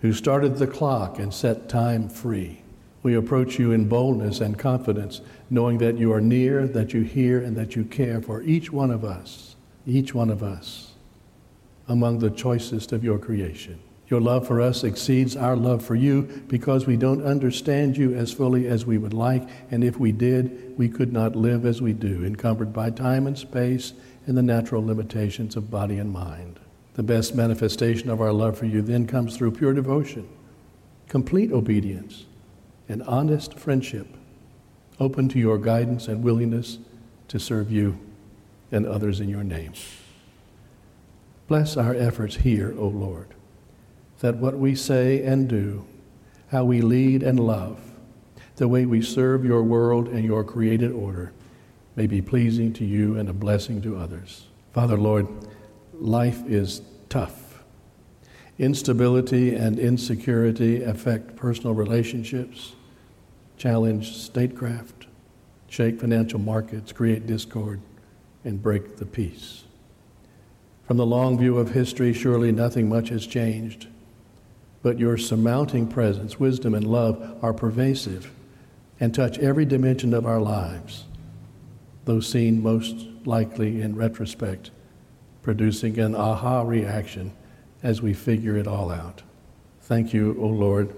who 0.02 0.14
started 0.14 0.58
the 0.58 0.68
clock 0.68 1.20
and 1.20 1.34
set 1.34 1.68
time 1.68 2.08
free. 2.08 2.62
We 3.04 3.16
approach 3.16 3.58
you 3.60 3.72
in 3.72 3.90
boldness 3.90 4.40
and 4.42 4.58
confidence, 4.58 5.22
knowing 5.50 5.80
that 5.80 5.98
you 5.98 6.14
are 6.14 6.22
near, 6.22 6.68
that 6.68 6.94
you 6.94 7.02
hear, 7.02 7.42
and 7.42 7.56
that 7.58 7.76
you 7.76 7.84
care 7.84 8.22
for 8.22 8.42
each 8.44 8.72
one 8.72 8.92
of 8.92 9.04
us, 9.04 9.56
each 9.86 10.14
one 10.14 10.30
of 10.30 10.44
us, 10.44 10.94
among 11.88 12.20
the 12.20 12.30
choicest 12.30 12.92
of 12.92 13.04
your 13.04 13.18
creation. 13.18 13.80
Your 14.12 14.20
love 14.20 14.46
for 14.46 14.60
us 14.60 14.84
exceeds 14.84 15.38
our 15.38 15.56
love 15.56 15.86
for 15.86 15.96
you 15.96 16.24
because 16.50 16.86
we 16.86 16.98
don't 16.98 17.24
understand 17.24 17.96
you 17.96 18.14
as 18.14 18.34
fully 18.34 18.68
as 18.68 18.86
we 18.86 18.98
would 18.98 19.14
like, 19.14 19.48
and 19.72 19.86
if 19.86 19.98
we 19.98 20.12
did, 20.12 20.78
we 20.78 20.90
could 20.90 21.14
not 21.14 21.34
live 21.34 21.66
as 21.66 21.82
we 21.82 21.94
do, 21.94 22.26
encumbered 22.26 22.74
by 22.74 22.90
time 22.90 23.26
and 23.26 23.40
space 23.40 23.94
and 24.28 24.38
the 24.38 24.42
natural 24.42 24.86
limitations 24.86 25.56
of 25.56 25.72
body 25.72 25.98
and 25.98 26.12
mind. 26.12 26.60
The 26.96 27.04
best 27.04 27.36
manifestation 27.36 28.10
of 28.10 28.20
our 28.20 28.34
love 28.34 28.58
for 28.58 28.66
you 28.66 28.82
then 28.82 29.08
comes 29.08 29.38
through 29.38 29.52
pure 29.52 29.72
devotion, 29.72 30.28
complete 31.08 31.54
obedience, 31.54 32.26
and 32.90 33.04
honest 33.04 33.58
friendship, 33.58 34.08
open 35.00 35.30
to 35.30 35.40
your 35.40 35.58
guidance 35.58 36.10
and 36.10 36.22
willingness 36.22 36.80
to 37.30 37.40
serve 37.40 37.72
you 37.72 37.98
and 38.74 38.86
others 38.86 39.22
in 39.22 39.30
your 39.30 39.46
name. 39.46 39.72
Bless 41.48 41.78
our 41.78 41.96
efforts 41.96 42.36
here, 42.36 42.76
O 42.78 42.90
Lord, 42.90 43.28
that 44.22 44.38
what 44.38 44.58
we 44.58 44.74
say 44.74 45.24
and 45.24 45.50
do, 45.50 45.86
how 46.50 46.64
we 46.64 46.82
lead 46.82 47.24
and 47.24 47.40
love, 47.40 47.80
the 48.56 48.68
way 48.68 48.86
we 48.86 49.02
serve 49.02 49.44
your 49.44 49.64
world 49.64 50.08
and 50.08 50.24
your 50.24 50.44
created 50.44 50.92
order, 50.92 51.34
may 51.96 52.08
be 52.08 52.22
pleasing 52.22 52.72
to 52.72 52.86
you 52.86 53.18
and 53.18 53.28
a 53.28 53.34
blessing 53.34 53.82
to 53.82 53.98
others. 53.98 54.46
Father, 54.74 54.98
Lord, 54.98 55.28
life 55.94 56.42
is 56.48 56.82
tough. 57.10 57.64
Instability 58.60 59.56
and 59.56 59.80
insecurity 59.80 60.84
affect 60.84 61.36
personal 61.36 61.74
relationships, 61.74 62.74
challenge 63.58 64.16
statecraft, 64.16 65.08
shake 65.68 66.00
financial 66.00 66.40
markets, 66.40 66.92
create 66.92 67.26
discord, 67.26 67.82
and 68.44 68.62
break 68.62 68.98
the 68.98 69.06
peace. 69.06 69.64
From 70.86 70.98
the 70.98 71.06
long 71.06 71.40
view 71.40 71.58
of 71.58 71.72
history, 71.72 72.14
surely 72.14 72.52
nothing 72.52 72.88
much 72.88 73.10
has 73.10 73.26
changed, 73.26 73.88
but 74.82 75.00
your 75.00 75.18
surmounting 75.18 75.88
presence, 75.88 76.40
wisdom, 76.40 76.74
and 76.74 76.86
love 76.86 77.38
are 77.42 77.54
pervasive 77.54 78.32
and 79.00 79.14
touch 79.14 79.38
every 79.40 79.66
dimension 79.66 80.14
of 80.14 80.26
our 80.26 80.40
lives, 80.40 81.06
though 82.06 82.20
seen 82.20 82.62
most 82.62 83.08
likely 83.26 83.82
in 83.82 83.96
retrospect 83.96 84.72
producing 85.42 85.98
an 86.00 86.16
aha 86.16 86.62
reaction 86.62 87.34
as 87.84 88.02
we 88.02 88.14
figure 88.14 88.58
it 88.58 88.68
all 88.68 88.92
out. 88.92 89.24
Thank 89.82 90.14
you, 90.14 90.38
O 90.40 90.48
Lord, 90.48 90.94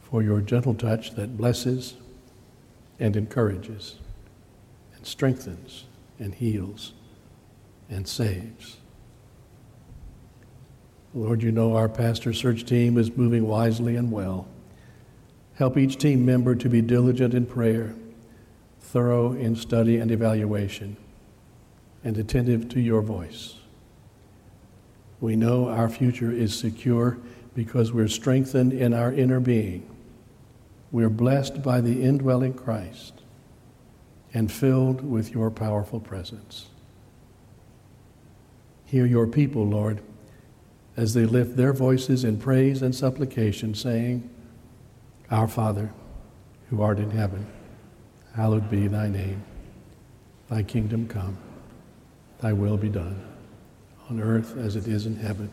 for 0.00 0.22
your 0.22 0.40
gentle 0.40 0.74
touch 0.74 1.12
that 1.12 1.36
blesses 1.36 1.94
and 3.00 3.16
encourages 3.16 3.96
and 4.94 5.06
strengthens 5.06 5.84
and 6.18 6.34
heals 6.34 6.92
and 7.88 8.06
saves. 8.06 8.76
Lord, 11.14 11.42
you 11.42 11.52
know 11.52 11.76
our 11.76 11.90
pastor 11.90 12.32
search 12.32 12.64
team 12.64 12.96
is 12.96 13.14
moving 13.16 13.46
wisely 13.46 13.96
and 13.96 14.10
well. 14.10 14.46
Help 15.54 15.76
each 15.76 15.98
team 15.98 16.24
member 16.24 16.54
to 16.54 16.68
be 16.70 16.80
diligent 16.80 17.34
in 17.34 17.44
prayer, 17.44 17.94
thorough 18.80 19.32
in 19.32 19.54
study 19.54 19.98
and 19.98 20.10
evaluation, 20.10 20.96
and 22.02 22.16
attentive 22.16 22.70
to 22.70 22.80
your 22.80 23.02
voice. 23.02 23.56
We 25.20 25.36
know 25.36 25.68
our 25.68 25.90
future 25.90 26.32
is 26.32 26.58
secure 26.58 27.18
because 27.54 27.92
we're 27.92 28.08
strengthened 28.08 28.72
in 28.72 28.94
our 28.94 29.12
inner 29.12 29.38
being. 29.38 29.88
We're 30.90 31.10
blessed 31.10 31.62
by 31.62 31.82
the 31.82 32.02
indwelling 32.02 32.54
Christ 32.54 33.20
and 34.32 34.50
filled 34.50 35.02
with 35.02 35.32
your 35.32 35.50
powerful 35.50 36.00
presence. 36.00 36.68
Hear 38.86 39.04
your 39.04 39.26
people, 39.26 39.66
Lord, 39.66 40.00
as 40.96 41.14
they 41.14 41.24
lift 41.24 41.56
their 41.56 41.72
voices 41.72 42.24
in 42.24 42.38
praise 42.38 42.82
and 42.82 42.94
supplication, 42.94 43.74
saying, 43.74 44.28
Our 45.30 45.48
Father, 45.48 45.92
who 46.68 46.82
art 46.82 46.98
in 46.98 47.10
heaven, 47.10 47.46
hallowed 48.34 48.70
be 48.70 48.88
thy 48.88 49.08
name. 49.08 49.42
Thy 50.48 50.62
kingdom 50.62 51.08
come, 51.08 51.38
thy 52.40 52.52
will 52.52 52.76
be 52.76 52.90
done 52.90 53.22
on 54.10 54.20
earth 54.20 54.56
as 54.58 54.76
it 54.76 54.86
is 54.86 55.06
in 55.06 55.16
heaven. 55.16 55.50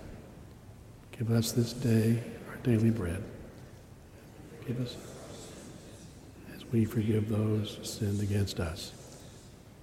Give 1.18 1.32
us 1.32 1.52
this 1.52 1.72
day 1.74 2.22
our 2.50 2.58
daily 2.58 2.90
bread. 2.90 3.24
Give 4.68 4.80
us 4.82 4.98
as 6.56 6.66
we 6.72 6.86
forgive 6.86 7.30
those 7.30 7.76
who 7.76 7.84
sinned 7.84 8.22
against 8.22 8.60
us. 8.60 8.92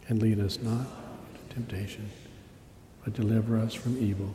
And 0.08 0.20
lead 0.22 0.38
us 0.38 0.58
not 0.60 0.86
into 1.32 1.54
temptation, 1.54 2.08
but 3.02 3.14
deliver 3.14 3.58
us 3.58 3.74
from 3.74 3.98
evil. 3.98 4.34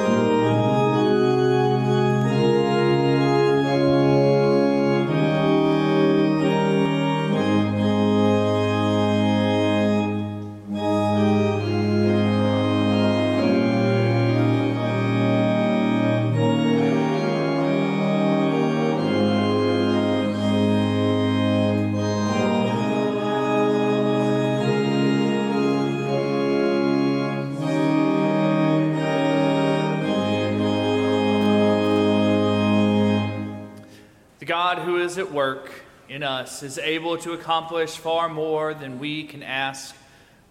In 36.21 36.27
us 36.27 36.61
is 36.61 36.77
able 36.77 37.17
to 37.17 37.33
accomplish 37.33 37.97
far 37.97 38.29
more 38.29 38.75
than 38.75 38.99
we 38.99 39.23
can 39.23 39.41
ask 39.41 39.95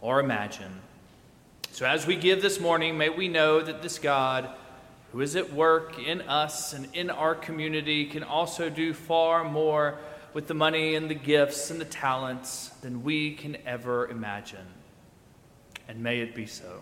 or 0.00 0.18
imagine. 0.18 0.80
So, 1.70 1.86
as 1.86 2.08
we 2.08 2.16
give 2.16 2.42
this 2.42 2.58
morning, 2.58 2.98
may 2.98 3.08
we 3.08 3.28
know 3.28 3.60
that 3.60 3.80
this 3.80 4.00
God 4.00 4.48
who 5.12 5.20
is 5.20 5.36
at 5.36 5.52
work 5.52 5.96
in 5.96 6.22
us 6.22 6.72
and 6.72 6.88
in 6.92 7.08
our 7.08 7.36
community 7.36 8.06
can 8.06 8.24
also 8.24 8.68
do 8.68 8.92
far 8.92 9.44
more 9.44 9.96
with 10.34 10.48
the 10.48 10.54
money 10.54 10.96
and 10.96 11.08
the 11.08 11.14
gifts 11.14 11.70
and 11.70 11.80
the 11.80 11.84
talents 11.84 12.70
than 12.82 13.04
we 13.04 13.34
can 13.34 13.56
ever 13.64 14.08
imagine. 14.08 14.66
And 15.86 16.02
may 16.02 16.18
it 16.18 16.34
be 16.34 16.46
so. 16.46 16.80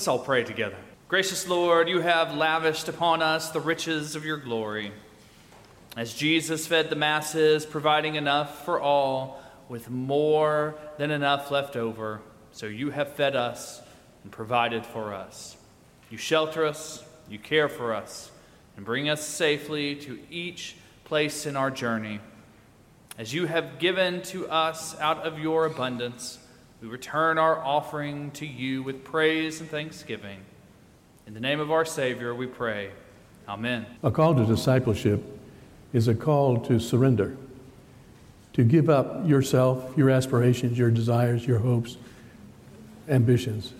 Let's 0.00 0.08
all 0.08 0.18
pray 0.18 0.44
together. 0.44 0.78
Gracious 1.08 1.46
Lord, 1.46 1.86
you 1.86 2.00
have 2.00 2.34
lavished 2.34 2.88
upon 2.88 3.20
us 3.20 3.50
the 3.50 3.60
riches 3.60 4.16
of 4.16 4.24
your 4.24 4.38
glory. 4.38 4.92
As 5.94 6.14
Jesus 6.14 6.66
fed 6.66 6.88
the 6.88 6.96
masses, 6.96 7.66
providing 7.66 8.14
enough 8.14 8.64
for 8.64 8.80
all, 8.80 9.42
with 9.68 9.90
more 9.90 10.74
than 10.96 11.10
enough 11.10 11.50
left 11.50 11.76
over, 11.76 12.22
so 12.50 12.64
you 12.64 12.88
have 12.88 13.12
fed 13.12 13.36
us 13.36 13.82
and 14.22 14.32
provided 14.32 14.86
for 14.86 15.12
us. 15.12 15.58
You 16.08 16.16
shelter 16.16 16.64
us, 16.64 17.04
you 17.28 17.38
care 17.38 17.68
for 17.68 17.94
us, 17.94 18.30
and 18.78 18.86
bring 18.86 19.10
us 19.10 19.22
safely 19.22 19.96
to 19.96 20.18
each 20.30 20.76
place 21.04 21.44
in 21.44 21.58
our 21.58 21.70
journey. 21.70 22.20
As 23.18 23.34
you 23.34 23.44
have 23.44 23.78
given 23.78 24.22
to 24.22 24.48
us 24.48 24.98
out 24.98 25.26
of 25.26 25.38
your 25.38 25.66
abundance, 25.66 26.38
we 26.80 26.88
return 26.88 27.36
our 27.36 27.58
offering 27.58 28.30
to 28.32 28.46
you 28.46 28.82
with 28.82 29.04
praise 29.04 29.60
and 29.60 29.68
thanksgiving. 29.68 30.38
In 31.26 31.34
the 31.34 31.40
name 31.40 31.60
of 31.60 31.70
our 31.70 31.84
Savior, 31.84 32.34
we 32.34 32.46
pray. 32.46 32.90
Amen. 33.46 33.84
A 34.02 34.10
call 34.10 34.34
to 34.34 34.46
discipleship 34.46 35.22
is 35.92 36.08
a 36.08 36.14
call 36.14 36.58
to 36.60 36.80
surrender, 36.80 37.36
to 38.54 38.64
give 38.64 38.88
up 38.88 39.28
yourself, 39.28 39.92
your 39.96 40.08
aspirations, 40.08 40.78
your 40.78 40.90
desires, 40.90 41.46
your 41.46 41.58
hopes, 41.58 41.98
ambitions 43.08 43.74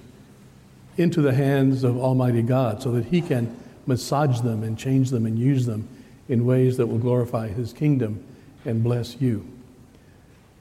into 0.98 1.22
the 1.22 1.32
hands 1.32 1.84
of 1.84 1.96
Almighty 1.96 2.42
God 2.42 2.82
so 2.82 2.92
that 2.92 3.06
He 3.06 3.22
can 3.22 3.56
massage 3.86 4.40
them 4.40 4.62
and 4.62 4.76
change 4.76 5.10
them 5.10 5.24
and 5.24 5.38
use 5.38 5.64
them 5.64 5.88
in 6.28 6.44
ways 6.44 6.76
that 6.76 6.86
will 6.86 6.98
glorify 6.98 7.48
His 7.48 7.72
kingdom 7.72 8.22
and 8.66 8.84
bless 8.84 9.20
you. 9.20 9.46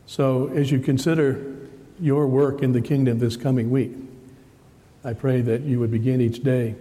So, 0.05 0.47
as 0.55 0.71
you 0.71 0.79
consider 0.79 1.58
your 1.99 2.27
work 2.27 2.61
in 2.61 2.71
the 2.71 2.81
kingdom 2.81 3.19
this 3.19 3.37
coming 3.37 3.69
week, 3.69 3.91
I 5.03 5.13
pray 5.13 5.41
that 5.41 5.61
you 5.61 5.79
would 5.79 5.91
begin 5.91 6.21
each 6.21 6.43
day 6.43 6.75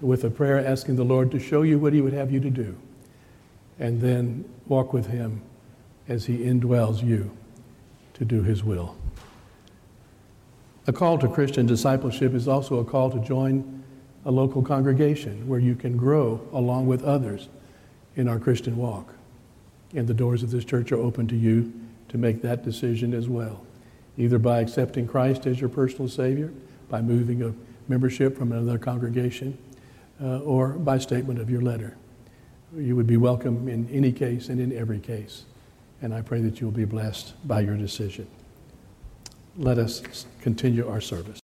with 0.00 0.24
a 0.24 0.30
prayer 0.30 0.64
asking 0.64 0.96
the 0.96 1.04
Lord 1.04 1.30
to 1.30 1.38
show 1.38 1.62
you 1.62 1.78
what 1.78 1.92
He 1.92 2.00
would 2.00 2.12
have 2.12 2.30
you 2.30 2.40
to 2.40 2.50
do, 2.50 2.76
and 3.78 4.00
then 4.00 4.44
walk 4.66 4.92
with 4.92 5.06
Him 5.06 5.42
as 6.08 6.26
He 6.26 6.38
indwells 6.38 7.02
you 7.02 7.34
to 8.14 8.24
do 8.24 8.42
His 8.42 8.62
will. 8.62 8.96
A 10.86 10.92
call 10.92 11.18
to 11.18 11.28
Christian 11.28 11.64
discipleship 11.64 12.34
is 12.34 12.46
also 12.46 12.78
a 12.78 12.84
call 12.84 13.10
to 13.10 13.18
join 13.20 13.82
a 14.26 14.30
local 14.30 14.62
congregation 14.62 15.48
where 15.48 15.60
you 15.60 15.74
can 15.74 15.96
grow 15.96 16.46
along 16.52 16.86
with 16.86 17.02
others 17.02 17.48
in 18.16 18.28
our 18.28 18.38
Christian 18.38 18.76
walk. 18.76 19.14
And 19.94 20.06
the 20.06 20.14
doors 20.14 20.42
of 20.42 20.50
this 20.50 20.64
church 20.64 20.92
are 20.92 20.98
open 20.98 21.26
to 21.28 21.36
you 21.36 21.72
to 22.08 22.18
make 22.18 22.42
that 22.42 22.64
decision 22.64 23.14
as 23.14 23.28
well, 23.28 23.64
either 24.16 24.38
by 24.38 24.60
accepting 24.60 25.06
Christ 25.06 25.46
as 25.46 25.60
your 25.60 25.70
personal 25.70 26.08
Savior, 26.08 26.52
by 26.88 27.00
moving 27.00 27.42
a 27.42 27.54
membership 27.88 28.36
from 28.36 28.52
another 28.52 28.78
congregation, 28.78 29.58
uh, 30.22 30.38
or 30.40 30.68
by 30.70 30.98
statement 30.98 31.40
of 31.40 31.50
your 31.50 31.60
letter. 31.60 31.96
You 32.76 32.96
would 32.96 33.06
be 33.06 33.16
welcome 33.16 33.68
in 33.68 33.88
any 33.90 34.12
case 34.12 34.48
and 34.48 34.60
in 34.60 34.76
every 34.76 35.00
case. 35.00 35.44
And 36.02 36.12
I 36.12 36.22
pray 36.22 36.40
that 36.42 36.60
you 36.60 36.66
will 36.66 36.74
be 36.74 36.84
blessed 36.84 37.34
by 37.46 37.60
your 37.60 37.76
decision. 37.76 38.26
Let 39.56 39.78
us 39.78 40.26
continue 40.40 40.88
our 40.88 41.00
service. 41.00 41.43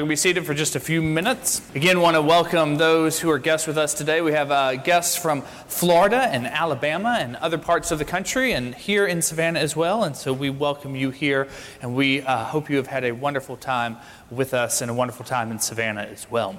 Y'all 0.00 0.06
can 0.06 0.08
be 0.08 0.16
seated 0.16 0.46
for 0.46 0.54
just 0.54 0.76
a 0.76 0.80
few 0.80 1.02
minutes. 1.02 1.60
Again, 1.74 2.00
want 2.00 2.14
to 2.14 2.22
welcome 2.22 2.78
those 2.78 3.20
who 3.20 3.28
are 3.28 3.38
guests 3.38 3.66
with 3.66 3.76
us 3.76 3.92
today. 3.92 4.22
We 4.22 4.32
have 4.32 4.50
uh, 4.50 4.76
guests 4.76 5.14
from 5.14 5.42
Florida 5.42 6.22
and 6.22 6.46
Alabama 6.46 7.18
and 7.20 7.36
other 7.36 7.58
parts 7.58 7.90
of 7.90 7.98
the 7.98 8.06
country 8.06 8.52
and 8.52 8.74
here 8.74 9.04
in 9.04 9.20
Savannah 9.20 9.60
as 9.60 9.76
well. 9.76 10.04
And 10.04 10.16
so 10.16 10.32
we 10.32 10.48
welcome 10.48 10.96
you 10.96 11.10
here 11.10 11.48
and 11.82 11.94
we 11.94 12.22
uh, 12.22 12.44
hope 12.44 12.70
you 12.70 12.78
have 12.78 12.86
had 12.86 13.04
a 13.04 13.12
wonderful 13.12 13.58
time 13.58 13.98
with 14.30 14.54
us 14.54 14.80
and 14.80 14.90
a 14.90 14.94
wonderful 14.94 15.26
time 15.26 15.50
in 15.50 15.58
Savannah 15.58 16.08
as 16.10 16.30
well. 16.30 16.58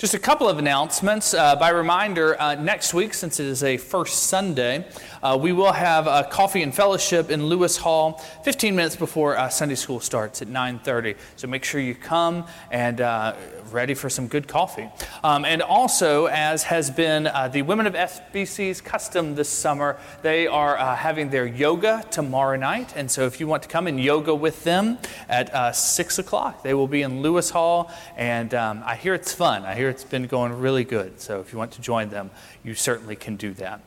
Just 0.00 0.14
a 0.14 0.18
couple 0.18 0.48
of 0.48 0.56
announcements. 0.56 1.34
Uh, 1.34 1.56
by 1.56 1.68
reminder, 1.68 2.40
uh, 2.40 2.54
next 2.54 2.94
week, 2.94 3.12
since 3.12 3.38
it 3.38 3.44
is 3.44 3.62
a 3.62 3.76
first 3.76 4.22
Sunday, 4.22 4.86
uh, 5.22 5.38
we 5.40 5.52
will 5.52 5.72
have 5.72 6.06
a 6.06 6.24
coffee 6.30 6.62
and 6.62 6.74
fellowship 6.74 7.30
in 7.30 7.46
Lewis 7.46 7.76
Hall 7.76 8.14
15 8.44 8.74
minutes 8.74 8.96
before 8.96 9.36
uh, 9.36 9.48
Sunday 9.48 9.74
school 9.74 10.00
starts 10.00 10.40
at 10.40 10.48
9.30. 10.48 11.16
So 11.36 11.46
make 11.46 11.64
sure 11.64 11.80
you 11.80 11.94
come 11.94 12.46
and 12.70 13.00
uh, 13.00 13.34
ready 13.70 13.94
for 13.94 14.08
some 14.08 14.28
good 14.28 14.48
coffee. 14.48 14.88
Um, 15.22 15.44
and 15.44 15.62
also, 15.62 16.26
as 16.26 16.62
has 16.64 16.90
been 16.90 17.26
uh, 17.26 17.48
the 17.48 17.62
Women 17.62 17.86
of 17.86 17.94
FBC's 17.94 18.80
custom 18.80 19.34
this 19.34 19.48
summer, 19.48 19.98
they 20.22 20.46
are 20.46 20.76
having 20.96 21.30
their 21.30 21.46
yoga 21.46 22.04
tomorrow 22.10 22.56
night. 22.56 22.94
And 22.96 23.10
so 23.10 23.26
if 23.26 23.40
you 23.40 23.46
want 23.46 23.62
to 23.64 23.68
come 23.68 23.86
and 23.86 24.00
yoga 24.00 24.34
with 24.34 24.64
them 24.64 24.98
at 25.28 25.76
6 25.76 26.18
o'clock, 26.18 26.62
they 26.62 26.74
will 26.74 26.88
be 26.88 27.02
in 27.02 27.22
Lewis 27.22 27.50
Hall. 27.50 27.90
And 28.16 28.54
um, 28.54 28.82
I 28.86 28.96
hear 28.96 29.14
it's 29.14 29.32
fun. 29.32 29.64
I 29.64 29.74
hear 29.74 29.88
it's 29.88 30.04
been 30.04 30.26
going 30.26 30.52
really 30.58 30.84
good. 30.84 31.20
So 31.20 31.40
if 31.40 31.52
you 31.52 31.58
want 31.58 31.72
to 31.72 31.80
join 31.80 32.08
them, 32.08 32.30
you 32.64 32.74
certainly 32.74 33.16
can 33.16 33.36
do 33.36 33.52
that. 33.54 33.80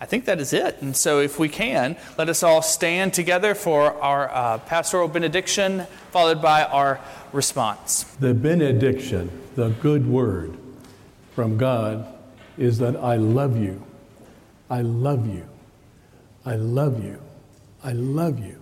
I 0.00 0.06
think 0.06 0.24
that 0.26 0.40
is 0.40 0.52
it. 0.52 0.80
And 0.80 0.96
so, 0.96 1.20
if 1.20 1.38
we 1.38 1.48
can, 1.48 1.96
let 2.18 2.28
us 2.28 2.42
all 2.42 2.62
stand 2.62 3.14
together 3.14 3.54
for 3.54 3.92
our 4.02 4.30
uh, 4.30 4.58
pastoral 4.58 5.08
benediction, 5.08 5.86
followed 6.10 6.42
by 6.42 6.64
our 6.64 7.00
response. 7.32 8.04
The 8.20 8.34
benediction, 8.34 9.30
the 9.54 9.70
good 9.80 10.06
word 10.06 10.56
from 11.34 11.56
God, 11.56 12.06
is 12.58 12.78
that 12.78 12.96
I 12.96 13.16
love 13.16 13.56
you. 13.56 13.82
I 14.70 14.82
love 14.82 15.26
you. 15.26 15.48
I 16.44 16.56
love 16.56 17.04
you. 17.04 17.20
I 17.84 17.92
love 17.92 18.38
you. 18.38 18.60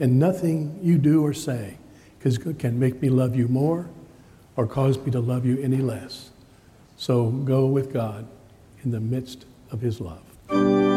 And 0.00 0.18
nothing 0.18 0.78
you 0.82 0.98
do 0.98 1.24
or 1.24 1.34
say 1.34 1.76
can 2.58 2.78
make 2.78 3.02
me 3.02 3.08
love 3.08 3.34
you 3.34 3.48
more 3.48 3.88
or 4.56 4.66
cause 4.66 4.98
me 4.98 5.10
to 5.10 5.20
love 5.20 5.44
you 5.44 5.58
any 5.60 5.78
less. 5.78 6.30
So 6.96 7.30
go 7.30 7.66
with 7.66 7.92
God 7.92 8.26
in 8.84 8.90
the 8.90 9.00
midst 9.00 9.44
of 9.70 9.80
his 9.80 10.00
love. 10.00 10.22
Thank 10.52 10.66
you. 10.66 10.91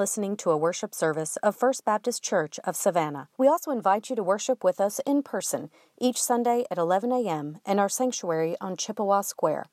Listening 0.00 0.34
to 0.34 0.50
a 0.50 0.56
worship 0.56 0.94
service 0.94 1.36
of 1.42 1.54
First 1.54 1.84
Baptist 1.84 2.22
Church 2.22 2.58
of 2.64 2.74
Savannah. 2.74 3.28
We 3.36 3.46
also 3.46 3.70
invite 3.70 4.08
you 4.08 4.16
to 4.16 4.22
worship 4.22 4.64
with 4.64 4.80
us 4.80 4.98
in 5.06 5.22
person 5.22 5.68
each 6.00 6.22
Sunday 6.22 6.64
at 6.70 6.78
11 6.78 7.12
a.m. 7.12 7.58
in 7.66 7.78
our 7.78 7.90
sanctuary 7.90 8.56
on 8.62 8.78
Chippewa 8.78 9.20
Square. 9.20 9.66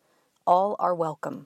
All 0.46 0.76
are 0.80 0.94
welcome. 0.94 1.46